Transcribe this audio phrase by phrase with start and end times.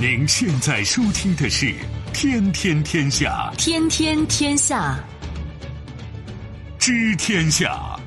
[0.00, 1.66] 您现在收听的是
[2.14, 4.98] 《天天天下》，天天天下，
[6.78, 8.00] 知天下，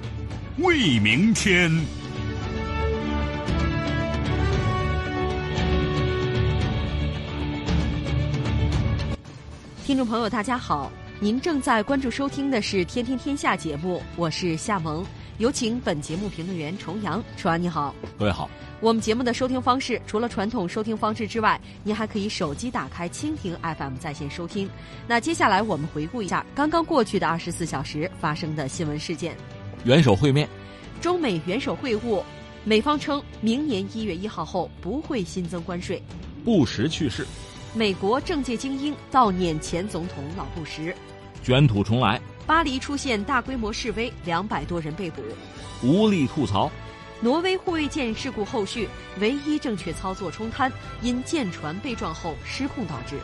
[0.58, 1.71] 为明天。
[9.86, 15.05] 听众朋友，大家好，您正在关注收听的是《天天天下》节目，我是夏萌，
[15.39, 17.23] 有请本节目评论员重阳。
[17.36, 18.47] 重阳你好，各位好。
[18.79, 24.69] 我们节目的收听方式，除了传统收听方式之外，您还可以手机打开蜻蜓 FM 在线收听。
[25.07, 29.36] 那接下来我们回顾一下刚刚过去的二十四小时发生的新闻事件。
[29.86, 30.47] 元首会面，
[31.01, 32.22] 中美元首会晤，
[32.63, 36.02] 美方称明年一月一号后不会新增关税。
[36.45, 37.25] 布什去世，
[37.73, 40.94] 美国政界精英悼念前总统老布什。
[41.41, 45.22] 卷土重来，巴黎出现大规模示威，两百多人被捕。
[45.81, 46.69] 无力吐槽。
[47.22, 48.88] 挪威护卫舰事故后续，
[49.19, 53.17] 唯一正确操作冲滩，因舰船被撞后失控导致。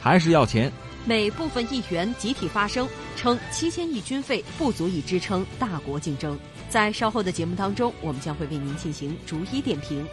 [0.00, 0.70] 还是要钱。
[1.04, 6.38] 美部分议员集体发声，称七千亿军费不足以支撑大国竞争。
[6.68, 10.06] 在稍后的节目当中，我们将会为您进行逐一点评。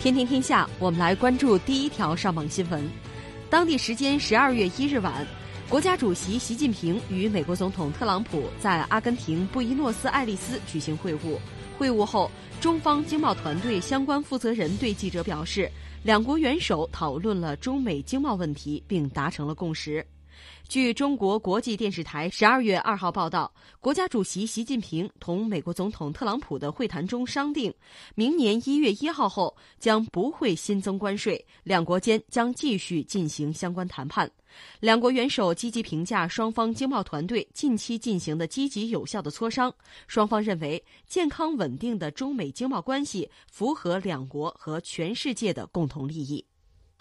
[0.00, 2.86] 天天天下，我们来关注第一条上榜新闻。
[3.48, 5.26] 当地时间十二月一日晚，
[5.70, 11.38] 国家主席习近平与美国总统特朗普在阿根廷布宜诺斯艾利斯举行会晤。
[11.78, 12.28] 会晤后，
[12.60, 15.70] 中方经贸团队相关负责人对记者表示，
[16.02, 20.04] 两国元首讨论了中美经贸问题，并达成了共识。
[20.70, 27.74] 据中国国际电视台十二月二号报道，国家主席习近平同美国总统特朗普的会谈中商定，
[28.14, 34.30] 明年一月一号后将不会新增关税，两国间将继续进行相关谈判。
[34.78, 39.74] 两国元首积极评价双方经贸团队近期进行的积极有效的磋商，
[40.06, 46.44] 双方认为健康稳定的中美经贸关系符合两国和全世界的共同利益。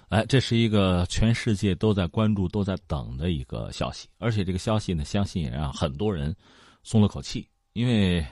[0.09, 6.35] 哎，这是一个全世界都在关注、都在等的一个消息，而且这个消息呢，相信也让很多人
[6.83, 8.25] 松了口气，因为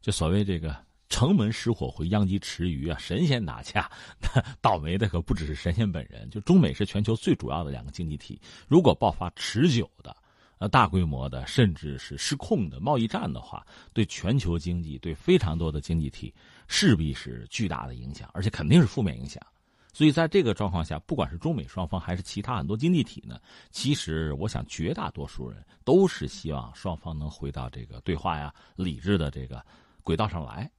[0.00, 0.76] 就所谓这个
[1.08, 3.88] 城门失火会殃及池鱼啊，神仙打架，
[4.60, 6.28] 倒霉的可不只是神仙本人。
[6.30, 10.16] 就中美是全球最主要的两个经济体，如果爆发持久的、
[10.58, 16.34] 呃大规模的，甚至是失控的贸易战的话，对全球经济、对非常多的经济体
[16.66, 19.40] 势必是巨大的影响，而且肯定是负面影响。
[19.92, 23.40] 所以，在这个状况下，不管是中美双方还是其他很多经济体呢，
[23.70, 29.64] 其实我想绝大多数人都是希望双方能回到这个对话呀、理智的这个
[30.02, 30.70] 轨道上来。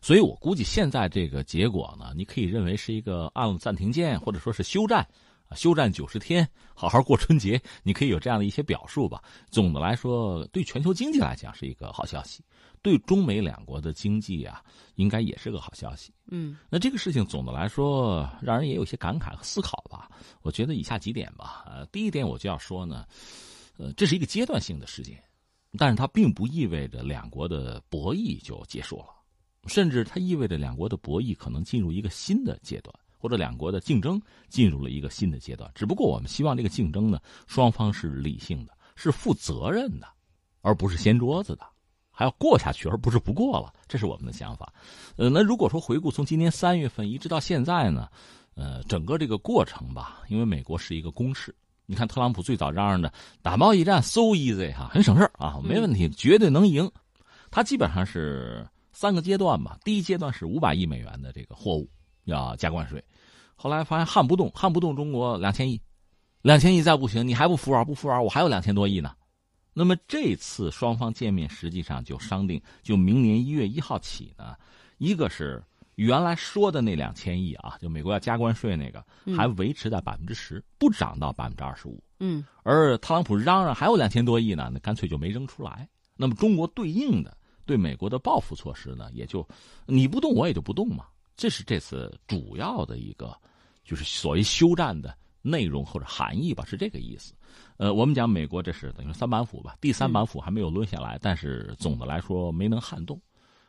[0.00, 5.06] 所以我估计现在这个结果呢，你可以认为是一个按暂停键，或者说是休战，
[5.54, 9.22] 休战九十天，好好过春节，你可以有这样的一些表述吧。
[9.50, 12.42] 总的来说，对全球经济来讲是一个好消息。
[12.82, 14.62] 对中美两国的经济啊，
[14.96, 16.12] 应该也是个好消息。
[16.26, 20.10] 嗯，那这个事情总的来说，让人也有些感慨和思考吧。
[20.42, 21.64] 我觉得以下几点吧。
[21.66, 23.06] 呃，第一点我就要说呢，
[23.78, 25.22] 呃，这是一个阶段性的事件，
[25.78, 29.06] 但是它并不意味着两国的博弈就结束了，
[29.66, 35.70] 甚至它意味着两国的博弈可能进入一个新的阶段，或者两国的竞争进入了一个新的阶段。
[35.74, 40.08] 只不过我们希望这个竞争呢，双方是理性的，是负责任的，
[40.62, 41.71] 而不是掀桌子的。
[42.12, 44.72] 还要过下去，而不是不过了，这是我们的想法。
[45.16, 48.08] 呃，那如果说回顾从今年三月份一直到现在呢，
[48.54, 51.54] 呃，整个这个过程吧，因为美国是一个公式，
[51.86, 56.88] 你看特朗普最早嚷嚷的打贸易战 so easy 哈，很省事啊，没问题，绝对能赢。
[57.50, 61.88] 他基本上是三个阶段吧，第一阶段是五百亿美元的这个货物
[62.24, 63.02] 要加关税，
[63.56, 65.80] 后来发现撼不动，撼不动中国两千亿，
[66.42, 69.14] 两千亿再不行，你还不服软不服软，我还有两千多亿呢。
[69.74, 74.54] 那么这次双方见面，实际上就商定，就明年一月一号起呢，
[74.98, 75.62] 一个是
[75.94, 79.04] 原来说的那两千亿啊，就美国要加关税那个，
[79.36, 82.02] 还维持在百分之十，不涨到百分之二十五。
[82.20, 85.88] 嗯，而特朗普嚷嚷还有两千多亿呢，那干脆就没扔出来。
[86.16, 89.46] 那么中国对应的对美国的报复措施呢，也就
[89.86, 91.06] 你不动我也就不动嘛。
[91.36, 93.34] 这是这次主要的一个，
[93.84, 95.16] 就是所谓休战的。
[95.44, 97.34] 内容或者含义吧，是这个意思。
[97.82, 103.20] 呃，我们讲美国这是等于三板斧吧，第三板斧还没有抡下来，但是总的来说没能撼动。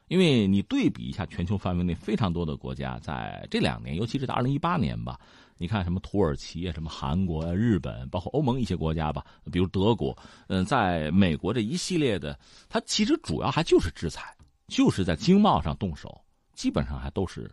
[0.07, 5.19] 因为你对比一下全球范围内非常多的国家，在这两年，尤其是在二零一八年吧，
[5.57, 12.38] 你看什么土耳其啊、什么韩国啊、日本，包括欧盟一些国家吧，比如德国，嗯，在美国这一系列的，
[12.69, 14.31] 它其实主要还就是制裁，
[14.68, 16.24] 就是在经贸上动手，
[16.54, 17.50] 基本上还都是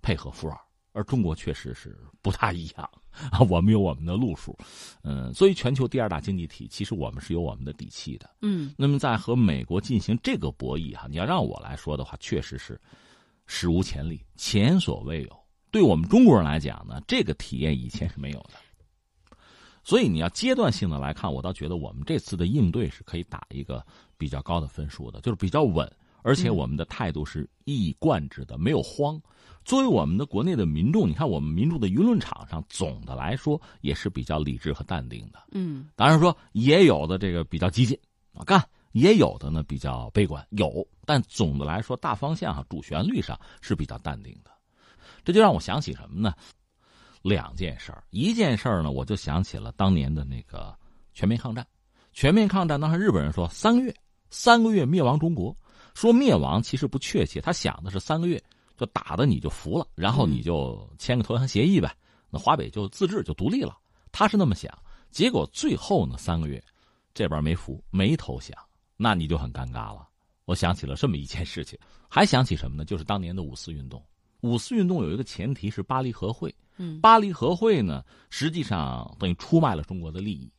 [0.00, 0.58] 配合富尔。
[0.98, 2.90] 而中国确实是不大一样
[3.30, 4.58] 啊，我们有我们的路数，
[5.04, 8.74] 嗯，作为全球第二大经济体，其实我们是有我们的底气的，嗯。
[8.76, 12.80] 那么在和美国进行这个博弈哈，你要让我来说的话，确实是
[13.46, 15.38] 史无前例、前所未有。
[15.70, 19.36] 对我们中国人来讲呢，这个体验以前是没有的。
[19.84, 23.86] 所以你要阶段性的来看，我倒觉得我们这次的应对是可以打一个
[24.16, 25.88] 比较高的分数的，就是比较稳，
[26.22, 29.20] 而且我们的态度是一以贯之的，没有慌。
[29.68, 35.38] 作为我们的国内的民众，你看我们民众的舆论场上，总的来说也是比较理智和淡定的。
[35.52, 37.94] 嗯，当然说也有的这个比较激进
[38.32, 44.50] 啊，干也有的呢比较悲观，有，但总的来说大方向哈主旋律上是比较淡定的。
[45.22, 46.32] 这就让我想起什么呢？
[47.20, 50.74] 两件事儿，一件事儿呢，我就想起了当年的那个
[51.12, 51.66] 全面抗战。
[52.14, 53.94] 全面抗战当时日本人说三个月，
[54.30, 55.54] 三个月灭亡中国。
[55.94, 58.42] 说灭亡其实不确切，他想的是三个月
[58.78, 61.94] 就打的你就服了，然后你就签个投降协议呗，
[62.30, 63.76] 那华北就自治就独立了。
[64.12, 64.72] 他是那么想，
[65.10, 66.62] 结果最后呢三个月，
[67.12, 68.56] 这边没服没投降，
[68.96, 70.08] 那你就很尴尬了。
[70.44, 71.78] 我想起了这么一件事情，
[72.08, 72.84] 还想起什么呢？
[72.84, 74.02] 就是当年的五四运动。
[74.40, 76.54] 五四运动有一个前提是巴黎和会。
[76.76, 80.50] 嗯，巴黎和会呢，实际上等于出卖了中国的利益。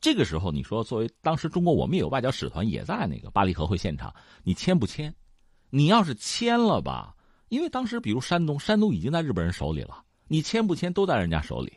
[0.00, 4.12] 这个时候，你说作为当时中国，我们也有外交使团也在那个巴黎和会现场，
[4.42, 5.14] 你签不签？
[5.70, 7.14] 你要是签了吧，
[7.50, 11.72] 因为当时比如山东，山东已经在日本人手里了，你签不签都在人家手里。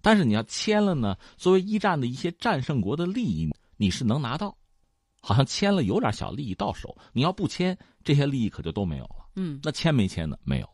[0.00, 4.56] 但是你要签了呢，作为一战的一些战胜国的利益，你是能拿到，
[5.20, 6.96] 好像签了有点小利益到手。
[7.12, 9.28] 你要不签，这些利益可就都没有了。
[9.36, 10.36] 嗯，那签没签呢？
[10.44, 10.68] 没有。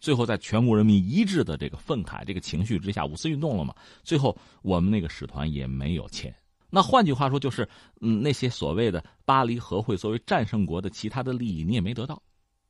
[0.00, 3.72] 最后，在全国人民一致的这个愤慨、这个情绪之下，五四运动了嘛？
[4.02, 6.34] 最后，我们那个使团也没有签。
[6.68, 7.68] 那换句话说，就是
[8.00, 12.20] 嗯，那些所谓的巴黎和会作为战胜国的其他的利益，你也没得到。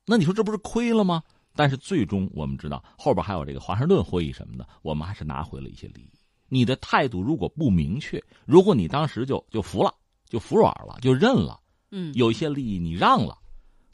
[0.04, 1.22] 那你说这不是亏了吗？
[1.54, 6.10] 但是最终我们知道，后边还有这个华盛顿会议什么的，我们还是拿回了一些利益。
[6.48, 9.94] 你的态度如果不明确，如果你当时就就服了，
[10.26, 11.60] 就服软了，就认了，
[11.90, 13.36] 嗯，有一些利益你让了，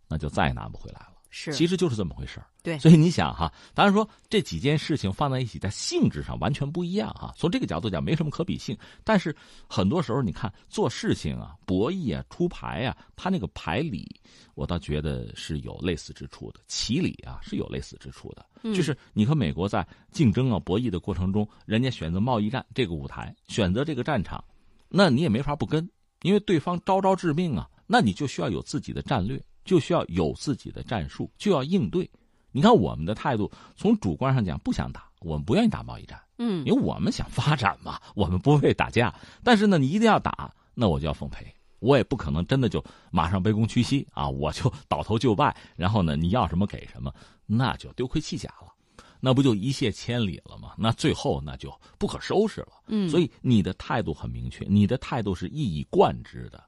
[0.09, 1.08] 那就再也拿不回来了。
[1.31, 7.33] 是，其实就是这么回事儿对，所以你想哈，当然说这几件事情放在一起，在性质上完全不一样哈。
[7.37, 8.77] 从这个角度讲，没什么可比性。
[9.05, 9.35] 但是
[9.69, 14.09] 很多时候，你看做事情啊，博弈啊，出牌啊，他那个牌理，
[14.55, 16.61] 我倒觉得是有类似之处的。
[16.67, 18.45] 棋理啊，是有类似之处的。
[18.75, 24.43] 就是你和美国在竞争啊、博弈的过程中，人家选择贸易战这个舞台，选择这个战场，
[24.89, 25.89] 那你也没法不跟，
[26.23, 29.43] 因为对方招招致命啊，那你就需要有自己的战略。
[29.69, 32.11] 就需要有自己的战术，就要应对。
[32.51, 39.15] 你看我们的态度，从主观上讲不想打，我们不愿意打贸易战，嗯，因为我们想发展嘛， 我们不会打架。
[39.45, 41.47] 但是呢，你一定要打，那我就要奉陪，
[41.81, 45.55] 我也不可能真的就马上卑躬屈膝啊，我就倒头就拜。
[45.77, 48.73] 然后呢，你要什么给什么，那就丢盔弃甲了，
[49.21, 50.73] 那不就一泻千里了吗？
[50.79, 52.69] 那最后那就不可收拾了。
[52.87, 56.65] 嗯，所以你的态度很明确，你的态度是一以贯之的。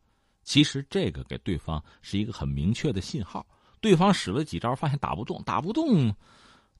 [0.50, 3.46] 其实这个给对方是一个很明确的信号，
[3.80, 6.12] 对方使了几招，发现打不动，打不动，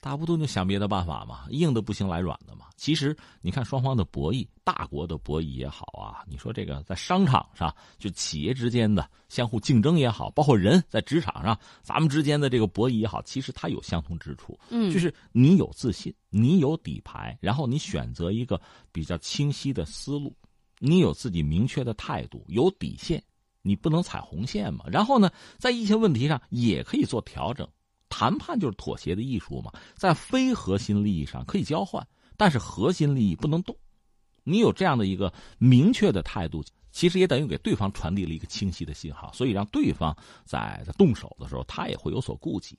[0.01, 2.65] 打不动就想别的办法嘛，硬的不行来软的嘛。
[2.77, 20.35] 其实你看双方的博弈，大国的博弈也好啊，你说这个在商场上就企业之间的相互竞争也好，包括人在职场上咱们之间的这个博弈也好，其实它有相同之处，嗯，就是你有自信，你有底牌，然后你选择一个比较清晰的思路，
[20.81, 23.23] 你有自己明确的态度，有底线。
[23.63, 24.85] 你不能踩红线嘛？
[24.87, 27.69] 然后呢，在一些问题上也可以做调整。
[28.09, 32.05] 谈判就是妥协的艺术嘛，在非核心利益上可以交换，
[32.37, 33.77] 但是核心利益不能动。
[34.43, 42.77] 你有这样的一个明确的态度，其实也等于给对方传递了一个清晰的信号，所以让对方在在动手的时候，他也会有所顾忌。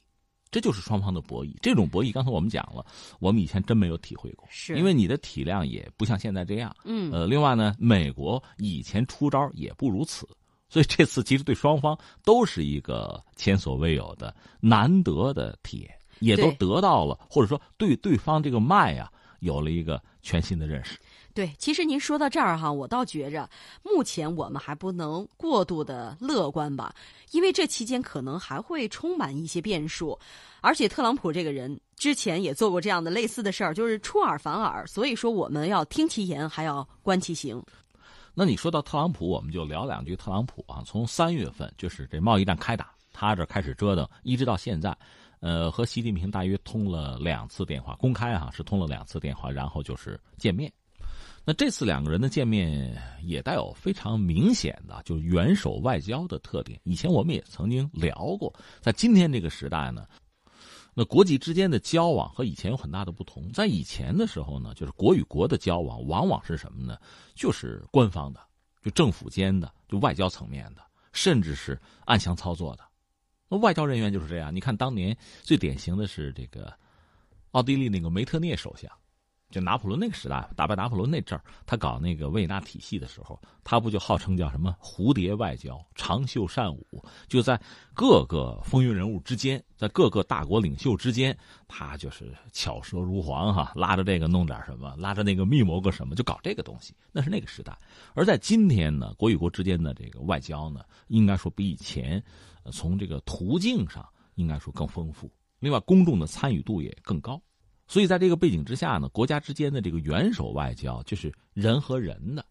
[0.52, 1.56] 这就是双方的博弈。
[1.62, 2.86] 这种博弈，刚才我们讲了，
[3.22, 6.76] 我们以前真没有体会过，是因为你的体量也不像现在这样。
[6.84, 10.28] 嗯，呃，另外呢，美国以前出招也不如此。
[10.72, 19.12] 所以这次其实对双方都是一个前所未有的难得的体验，也都得到了，或者说对对方这个脉啊
[19.42, 20.98] 有了一个全新的认识。
[21.34, 23.50] 对，其实您说到这儿哈，我倒觉着
[23.84, 26.94] 目前我们还不能过度的乐观吧，
[27.32, 30.18] 因为这期间可能还会充满一些变数，
[30.62, 37.62] 而且特朗普这个人之前也做过这样的类似的事儿，就是出尔反尔，所以说我们要听其言，还要观其行。
[38.34, 40.82] 那你说到特朗普，我们就聊两句特朗普啊。
[40.86, 44.98] 从三月份就是这贸易战开打，他这开始折腾，一直到现在，
[45.42, 50.72] 呃，和习近平大约通了两次电话，公开啊是通了两次电话，然后就是见面。
[51.44, 56.80] 那这次两个人的见面也带有非常明显的就是元首外交的特点。
[56.84, 60.06] 以前我们也曾经聊过，在今天这个时代呢。
[60.94, 63.50] 那国际之间的交往和以前有很大的不同。
[63.52, 66.98] 在以前的时候呢，就是国与国的交往，往往是什么呢？
[67.34, 68.40] 就是官方的，
[68.84, 70.82] 就政府间的，就外交层面的，
[71.14, 72.84] 甚至是暗箱操作的。
[73.48, 74.54] 那外交人员就是这样。
[74.54, 76.74] 你看当年最典型的是这个
[77.52, 78.92] 奥地利那个梅特涅首相。
[79.52, 87.62] 就拿破仑那个时代，打败拿破仑那阵儿，他搞那个维也纳体系的时候，他不就号称叫什么蝴蝶外交，长袖善舞，就在
[87.94, 96.96] 各个风云人物之间，在各个大国领袖之间，他就是巧舌如簧哈，拉着这个弄点什么，拉着那个密谋个什么，就搞这个东西。
[97.12, 97.78] 那是那个时代。
[98.14, 102.24] 而在今天呢，国与国之间的这个外交呢，应该说比以前，
[102.72, 105.30] 从这个途径上应该说更丰富，
[105.60, 107.42] 另外公众的参与度也更高。
[107.92, 112.46] 所以，在这个背景之下呢，国家之间的这个元首外交就是人和人的，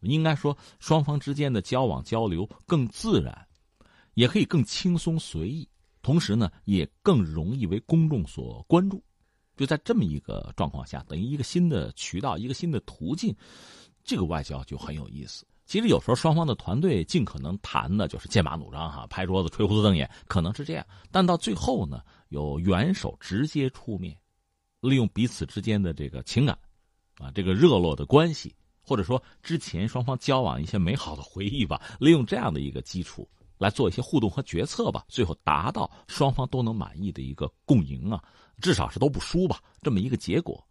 [0.00, 3.46] 应该说双方之间的交往交流更自然，
[4.14, 5.68] 也可以更轻松随意，
[6.00, 9.04] 同时呢，也更容易为公众所关注。
[9.58, 13.36] 就在这么一个状况下，等于一个新的渠道，一个新的途径，
[14.02, 15.46] 这个外交就很有意思。
[15.66, 20.86] 其实有时候双方的团队尽可能谈的就是剑拔弩张哈，拍桌子吹胡子瞪眼，可能是这样。
[21.10, 24.16] 但到最后呢，有元首直接出面。
[24.80, 26.56] 利用彼此之间的这个情感，
[27.18, 38.22] 啊，这个热络的关系，或者说之前双方交往一些美好的回忆吧，利用这样的一个基础来做一些互动和决策吧，最后达到双方都能满意的一个共赢啊，
[38.60, 40.64] 至少是都不输吧，这么一个结果。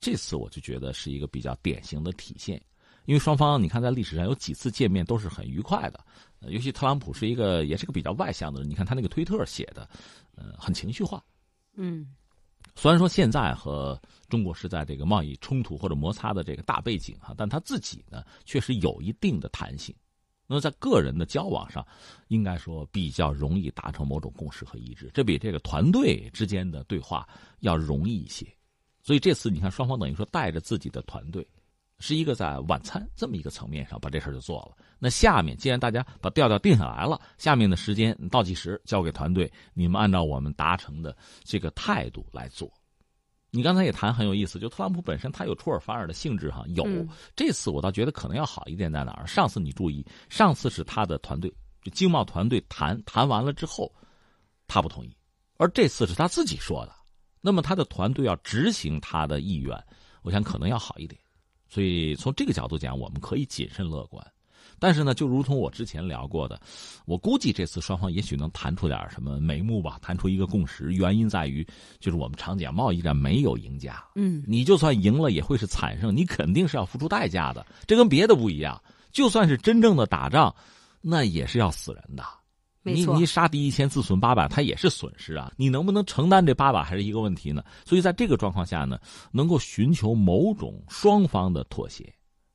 [0.00, 2.60] 这次我就觉得是一个比较典型的体现，
[3.04, 6.04] 因为双方你看在历史上有几次见面都是很愉快的，
[6.48, 9.88] 尤其特朗普是一个也是个比较外向的人，你看他那个推特写的，
[10.34, 11.22] 呃，很情绪化，
[11.74, 12.08] 嗯。
[12.74, 19.94] 虽然说现在和中国是在这个贸易冲突或者摩擦的这个大背景哈，但他自己呢确实有一定的弹性。
[20.46, 21.86] 那么在个人的交往上，
[22.28, 27.28] 应该说比较容易达成某种共识和一致，这比这个团队之间的对话
[27.60, 28.46] 要容易一些。
[29.02, 31.46] 所以这次你看，双方等于说带着自己的团队。
[32.00, 34.76] 是一个在晚餐这么一个层面上把这事就做了。
[34.98, 42.68] 那下面既然大家把调调定下来了，下面的时间倒计时交给团队，你们按照我们达成的这个态度来做。
[43.52, 46.84] 你刚才也谈很有意思，就特朗普本身他有出尔反尔的性质哈，有。
[47.34, 49.26] 这次我倒觉得可能要好一点在哪儿？
[49.26, 51.52] 上次你注意，上次是他的团队
[51.82, 53.92] 就经贸团队谈谈完了之后，
[54.68, 55.16] 他不同意，
[55.56, 56.94] 而这次是他自己说的。
[57.40, 59.76] 那么他的团队要执行他的意愿，
[60.22, 61.20] 我想可能要好一点。
[61.70, 64.22] 所以从这个角度讲，我们可以谨慎乐观。
[64.82, 66.58] 但是呢，就如同我之前聊过的，
[67.04, 70.90] 我估计这次双方也许能谈出点什么眉目吧，谈出一个共识。
[70.92, 71.66] 原因在于，
[71.98, 77.66] 就是我们常讲贸易战没有赢家，嗯，你就算赢了也会是惨胜，你肯定是要付出代价的。
[77.86, 80.54] 这跟别的不一样，就算是真正的打仗，
[81.02, 82.24] 那也是要死人的。
[82.82, 85.52] 你你杀敌一千自损八百，它也是损失啊！
[85.56, 87.62] 你能不能承担这八百还是一个问题呢？
[87.84, 88.98] 所以在这个状况下呢，
[89.32, 92.10] 能够寻求某种双方的妥协，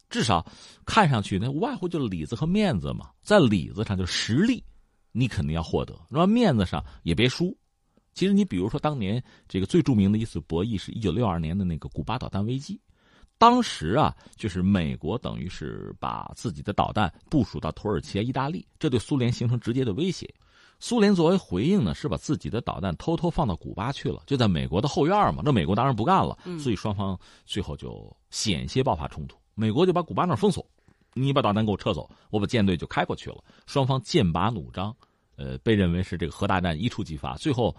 [0.10, 0.44] 至少
[0.84, 3.12] 看上去那无外乎就是里子和面子嘛。
[3.22, 4.64] 在里子上就实力，
[5.12, 6.28] 你肯定要获得；那么？
[6.28, 7.56] 面子上也别输。
[8.16, 12.82] 其实你比如说当年这个最著名的一次博弈是一九六二年的那个古巴导弹危机。
[13.38, 20.34] 当时啊，就是美国等于是把自己的导弹部署到土耳其、意大利，这对苏联形成直接的威胁。
[20.80, 25.42] 苏联作为回应呢，是把自己的导弹偷偷放到古巴去了，就在美国的后院嘛。
[25.44, 29.38] 那美国当然不干了，所以双方最后就险些爆发冲突。
[29.54, 30.66] 美国就把古巴那封锁，
[31.14, 33.44] 你把导弹给我撤走，我把舰队就开过去了。
[33.66, 34.96] 双方剑拔弩张，
[35.38, 37.36] 呃，被认为是这个核大战一触即发。
[37.36, 37.76] 最后，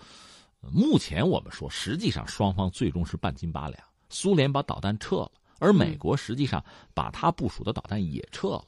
[0.61, 3.79] 目前我们说，实际上双方最终是半斤八两。
[4.09, 5.31] 苏联把导弹撤了。
[5.59, 6.63] 而美国实际上
[6.95, 8.65] 把他部署的导弹也撤了，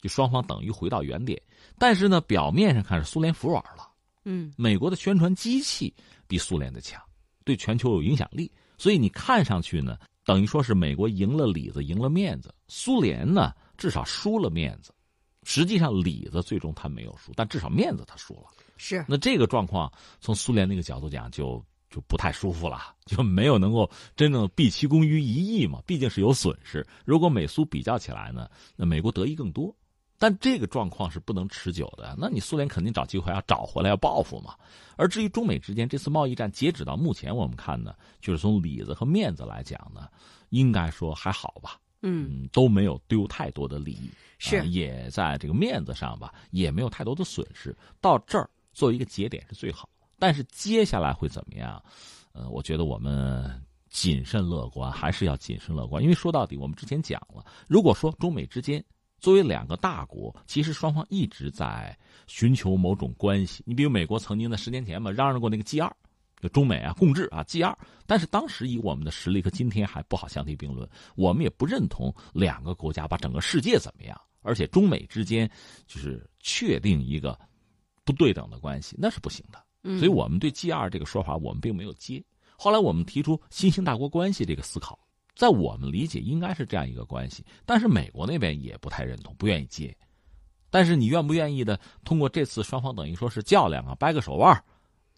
[0.00, 1.40] 就双方等于回到原点。
[1.78, 3.88] 但是呢，表面上看是苏联服软了。
[4.24, 5.94] 嗯，美国的宣传机器
[6.26, 7.02] 比苏联的强，
[7.44, 8.50] 对全球有影响力。
[8.78, 14.92] 所以你看上去呢，等于说是美国赢了里子，赢了面子；苏联呢，至少输了面子。
[15.44, 18.44] 实际上里子最终他没有输，但至少面子他输了。
[18.76, 19.04] 是。
[19.08, 21.64] 那这个状况从苏联那个角度讲就。
[21.92, 26.84] 就不太舒服了，就没有能够真正毕其功于一役嘛，毕竟是有损失。
[27.04, 29.76] 如果美苏比较起来呢，那美国得益更多，
[30.18, 32.16] 但这个状况是不能持久的。
[32.18, 34.54] 那你苏联肯定找机会要找回来，要报复嘛。
[34.96, 40.08] 而至于中美之间这次贸易战，截止到目前我们看呢，就是从里子和面子来讲呢，
[40.48, 44.08] 应该说还好吧，嗯，都没有丢太多的利益，
[44.38, 47.76] 是也在这个面子上吧，也没有太多的损失。
[48.00, 49.88] 到这儿做一个节点是最好。
[50.22, 51.82] 但是接下来会怎么样？
[52.30, 53.60] 呃，我觉得我们
[53.90, 56.00] 谨慎乐观，还是要谨慎乐观。
[56.00, 58.80] 因为说到底，我们之前讲了，如果说中美之间
[59.18, 61.98] 作为两个大国，其实双方一直在
[62.28, 63.64] 寻求某种关系。
[63.66, 65.92] 你比如美国曾经在十年前嘛嚷嚷过那个 G 二，
[66.40, 67.76] 就中美啊共治啊 G 二，
[68.06, 75.50] 但是当时以我们的实力和今天还不好相提并论，我们也不认同两个国家把整个世界怎么样，而且中美之间
[75.84, 77.36] 就是确定一个
[78.04, 79.60] 不对等的关系，那是不行的。
[79.82, 82.22] 所以我们对 G 二这个说法，我们并没有接。
[82.56, 84.98] 后来我们提出新兴大国关系这个思考，
[85.34, 89.96] 在我们理解应该是这样一个关系，但是美国那边也不太认同，不愿意接。
[90.70, 91.78] 但是你愿不愿意的？
[92.04, 94.64] 通过这次双方等于说是较量啊，掰个手腕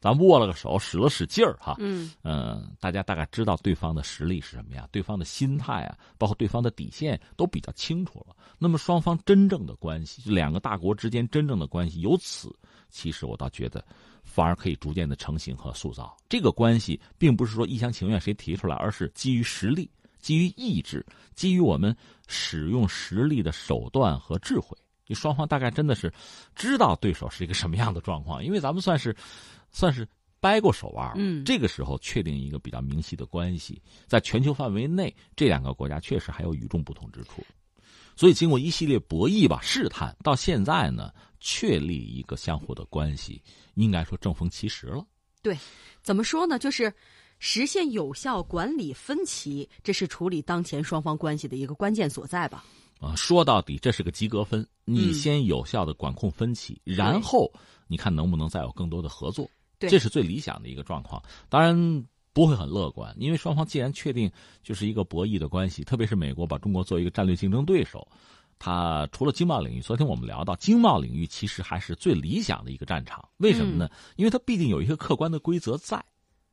[0.01, 1.77] 咱握了个手，使了使劲儿哈。
[1.79, 4.89] 嗯嗯，大家大概知道对方的实力是什么呀？
[4.91, 8.35] 对方的心态啊，包括对方的底线都比较清楚了。
[8.59, 12.55] 那么双方真正的关系，两个大国之间真正的关系，由此
[12.91, 13.85] 其实我倒觉得
[14.25, 16.17] 反而可以逐渐的成型和塑造。
[16.29, 19.89] 这个关系并不是说一厢情愿谁提出来，而是基于实力、
[20.19, 21.05] 基于意志、
[21.35, 24.77] 基于我们使用实力的手段和智慧。
[25.07, 26.13] 就双方大概真的是
[26.55, 29.15] 知道对手是一个什么样的状况，因为咱们算是
[29.71, 30.09] 算是
[30.41, 37.45] 掰过手腕嗯，这个时候确定一个比较明晰的关系，在全球范围内，这两个国家确实还有与众不同之处。
[38.17, 41.13] 所以经过一系列博弈吧、试探，到现在呢，
[41.47, 43.43] 确立一个相互的关系，
[43.75, 45.05] 应该说正逢其时了。
[45.43, 45.55] 对，
[46.03, 46.59] 怎么说呢？
[46.59, 46.91] 就是
[47.39, 52.65] 实现有效管理分歧，这是处理当前双方关系的一个关键所在吧。
[52.99, 54.67] 啊，说到底，这是个及格分。
[54.87, 57.53] 你先有效的管控分歧，然后
[57.89, 59.47] 你看能不能再有更多的合作，
[59.79, 61.23] 这是最理想的一个状况。
[61.51, 64.33] 当然不会很乐观，因为双方既然确定
[64.63, 68.09] 就是一个博弈的关系，特别是美国把中国作为一个战略竞争对手，
[68.59, 73.29] 它除了经贸领域，昨天我们聊到经贸领域其实还是最理想的一个战场。
[73.39, 73.89] 为什么呢？
[74.17, 76.03] 因为它毕竟有一些客观的规则在。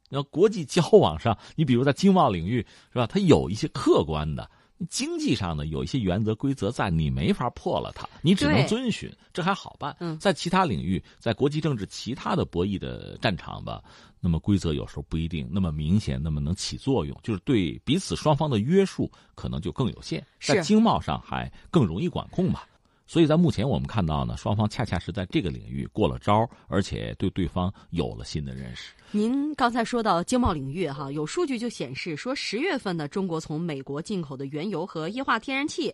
[0.09, 3.07] 那国际交往上，你比如在经贸领域是吧？
[3.07, 4.49] 它有一些客观的。
[4.89, 9.95] 经济上呢，有一些原则规则在，你没法破了它，你只能遵循，这还好办。
[9.99, 13.83] 嗯在其他领域，在国际政治其他的博弈的战场吧，
[14.19, 20.25] 那么规则有时候不一定那么明显，那么能起作用，就是对彼此双方的约束可能就更有限。
[20.39, 22.67] 在经贸上还更容易管控吧。
[23.11, 28.93] 所以在目前我们看到呢，双方恰恰是在这个领域过了招，而且对对方有了新的认识。
[29.11, 35.93] 您刚才说到经贸领域哈，有数据就显示说，十月份呢，中国从美国进口的原油和液化天然气，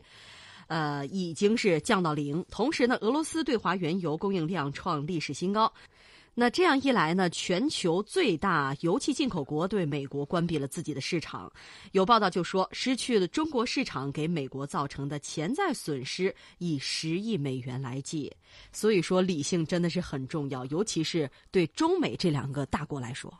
[0.67, 2.45] 呃，已经是降到零。
[2.51, 5.73] 同时呢，俄罗斯对华原油供应量创历史新高。
[6.39, 11.51] 那这样一来呢，全球最大油气进口国对美国关闭了自己的市场。
[11.93, 18.31] 有报道就说，失去了中国市场给美国造成的潜在损失以十亿美元来计。
[18.71, 23.33] 所以说，理性真的是很重要，尤其是对中美这两个大国来说。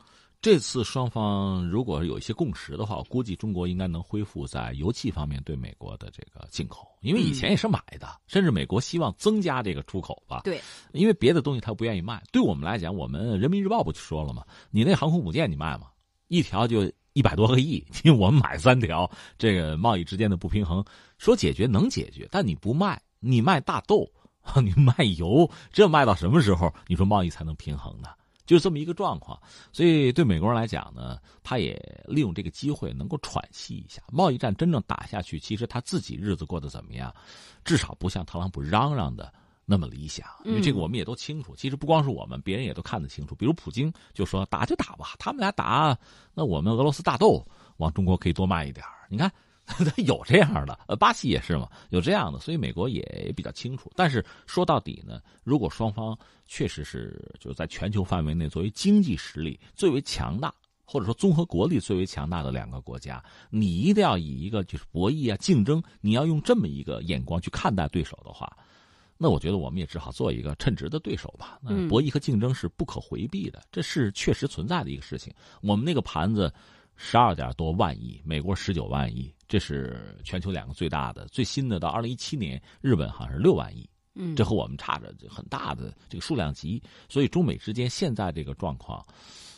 [0.47, 10.39] 这次双方如果有一些共识的话，我估计中国应该能恢复在油气方面对美国的这个进口，因为以前也是买的，甚至美国希望增加这个出口吧。
[10.45, 10.61] 对，
[10.93, 12.23] 因为别的东西他不愿意卖。
[12.31, 14.41] 对我们来讲，我们人民日报不就说了吗？
[14.71, 15.87] 你那航空母舰你卖吗？
[16.29, 20.81] 一条就一百多个亿，因为我们买三条，这个贸易之间的不平衡，
[21.17, 24.09] 说解决能解决，但你不卖，你卖大豆，
[24.63, 26.73] 你卖油，这卖到什么时候？
[26.87, 28.07] 你说贸易才能平衡呢？
[28.47, 29.39] 就是这么一个状况，
[29.71, 34.01] 所以对美国人来讲呢，他也利用这个机会能够喘息一下。
[34.11, 37.13] 贸易战真正打下去，其实他自己日子过得怎么样，
[37.63, 39.31] 至少不像特朗普嚷嚷的
[39.65, 40.25] 那么理想。
[40.45, 43.35] 因为这个我们也都清楚，其实不光是我们，别人也都看得清楚。
[43.35, 45.95] 比如普京就说：“打就打吧，他们俩打，
[46.33, 49.29] 那我们俄罗斯大豆往中国可以多卖一点你看。
[50.05, 53.91] 有这样的，呃，巴西也是嘛，有这样的，所以美国也比较清楚。
[53.95, 60.53] 但是说到底呢，如果双方确实是就在全球范围内作为经济实力最为强大，
[60.85, 68.49] 或者说综合国力最为强大的两个国家，你一定要以一个就是博弈啊、竞争，你要用这么一个眼光去看待对手的话，
[69.17, 71.59] 那我觉得我们也只好做一个称职的对手吧。
[71.61, 75.33] 那博弈和竞争是不可回避的，这是确实存在的一个事情。
[75.61, 76.51] 我们那个盘子。
[76.99, 81.25] 十二点多万亿，美国十九万亿，这是全球两个最大的。
[81.27, 86.81] 最新的到二零一七年，日本好像是六万亿，嗯，这和我们差着很大的这个数量级。
[87.07, 89.05] 所以中美之间现在这个状况，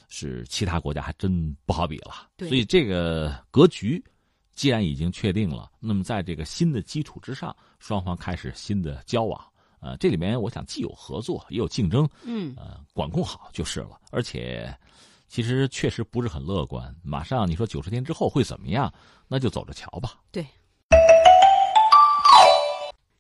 [0.08, 2.30] 是其他国家还真不好比了。
[2.39, 4.04] 所以这个格局
[4.54, 9.43] 既然已经确定了，那么在这个新的基础之上，双方开始新的交往。
[9.82, 14.71] 呃，这里面我想既有合作，也有竞争，嗯，呃，管控好就是了，而且。
[15.32, 16.91] 其实确实不是很乐观。
[17.04, 18.91] 马上你说九十天之后会怎么样？
[19.30, 20.20] 那就走着瞧吧。
[20.32, 20.44] 对，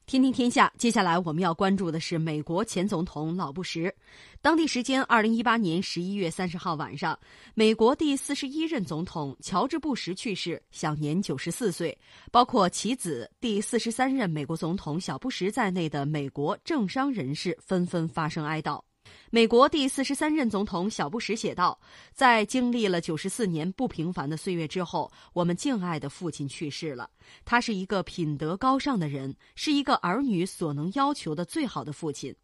[0.07, 3.93] 天听天下，接下来我们要关注的是美国前总统老布什。
[4.41, 7.17] 当地时间二零一八年十一月三十号晚上，
[7.53, 11.95] 美国第四十一任总统乔治·布什去世，享年九十四岁。
[12.31, 18.81] 包括其子第四十三任美国总统小布什在内的美国政商人士纷纷发声哀悼。
[19.31, 21.79] 美国第四十三任总统小布什写道
[22.15, 27.07] ：“在经历了九十四年不平凡的岁月之后，我们敬爱的父亲去世了。
[27.45, 32.35] 他是一个品德高尚的人，是一个儿女所能要求的最好的父亲。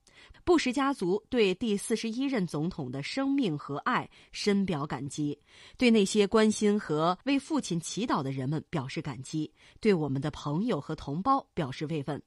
[0.43, 5.39] 布什家族对第四十一任总统的生命和爱深表感激，
[5.77, 12.21] 对那些关心和为父亲祈祷的人们表示感激，对我们的朋友和同胞表示慰问。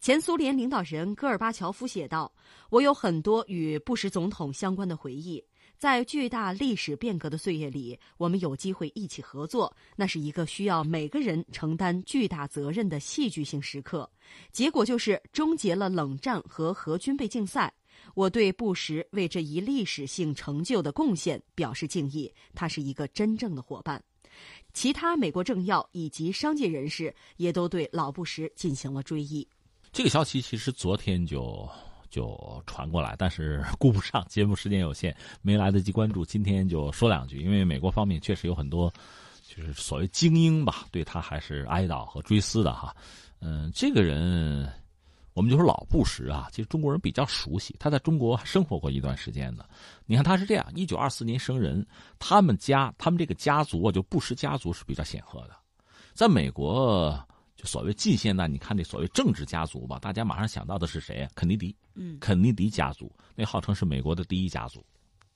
[0.00, 2.32] 前苏联领导人戈尔巴乔夫写道
[2.70, 5.42] ：“我有很多与布什总统相关的回忆。”
[5.76, 14.08] 在巨大历史变革的岁月里，我们有机会一起合作，那是一个需要每个人承担巨大责任的戏剧性时刻。
[14.52, 17.72] 结果就是终结了冷战和核军备竞赛。
[18.14, 24.02] 我对布什为这一历史性成就的贡献表示敬意，他是一个真正的伙伴。
[24.72, 29.46] 其他美国政要以及商界人士也都对老布什进行了追忆。
[29.94, 31.66] 这个消息其实昨天就。
[32.10, 36.24] 就传过来，但是 顾不上，节目时间有限，没来得及关注。
[36.24, 38.88] 今天就说两句，因为美国方面确实有很多，
[39.48, 42.94] 就是所谓精英吧，对他还是哀悼和追思的哈。
[43.40, 44.72] 嗯，这个人，
[45.32, 49.68] 我们就说老布什啊，其实中国人比较熟悉，他在中国生活过一段时间的。
[50.06, 51.84] 你看他是这样，一九二四年生人，
[52.20, 55.56] 他们家，他们这个家族啊，就布什家族是比较显赫的，
[56.12, 57.20] 在美国。
[57.64, 61.28] 所谓近现代，你看这所谓政治家族吧，大家马上想到的是谁？
[61.34, 64.84] 肯尼迪，嗯，肯尼迪家族，那号称是美国的第一家族，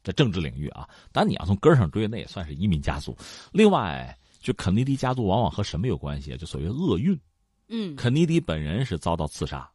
[0.03, 0.89] 在政治领域啊。
[1.11, 3.17] 但你要从根上追，那也算是移民家族。
[3.53, 6.37] 另外，就肯尼迪家族往往和什么有关系？
[6.37, 7.19] 就所谓厄运，
[7.69, 9.69] 嗯，肯尼迪本人是遭到刺杀，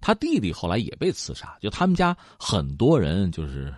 [0.00, 3.74] 他弟弟后来也被刺杀，就他们家很多人就是。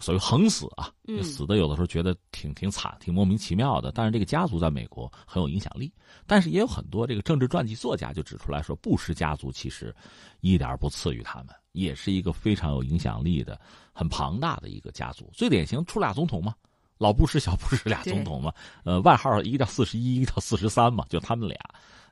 [0.00, 3.92] 所谓横死啊，死的有的时候觉得挺挺惨、挺莫名其妙的。
[3.92, 5.92] 但是这个家族在美国很有影响力，
[6.26, 9.94] 但是也有很多这个政治传记作家就指出来说，布什家族其实
[10.40, 13.58] 一点不次于他们，也是一个非常有影响力的、
[13.92, 15.30] 很庞大的一个家族。
[15.32, 16.54] 最典型出俩总统嘛，
[16.98, 18.52] 老布什、小布什俩总统嘛，
[18.84, 21.58] 呃，外号一个叫四十一，一个叫四十三嘛，就他们俩。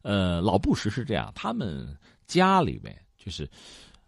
[0.03, 3.49] 呃，老布什是这样，他们家里面就是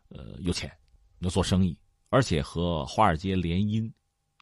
[0.08, 0.72] 呃有钱，
[1.18, 1.76] 能做生意。
[2.14, 3.90] 而且和华尔街联姻，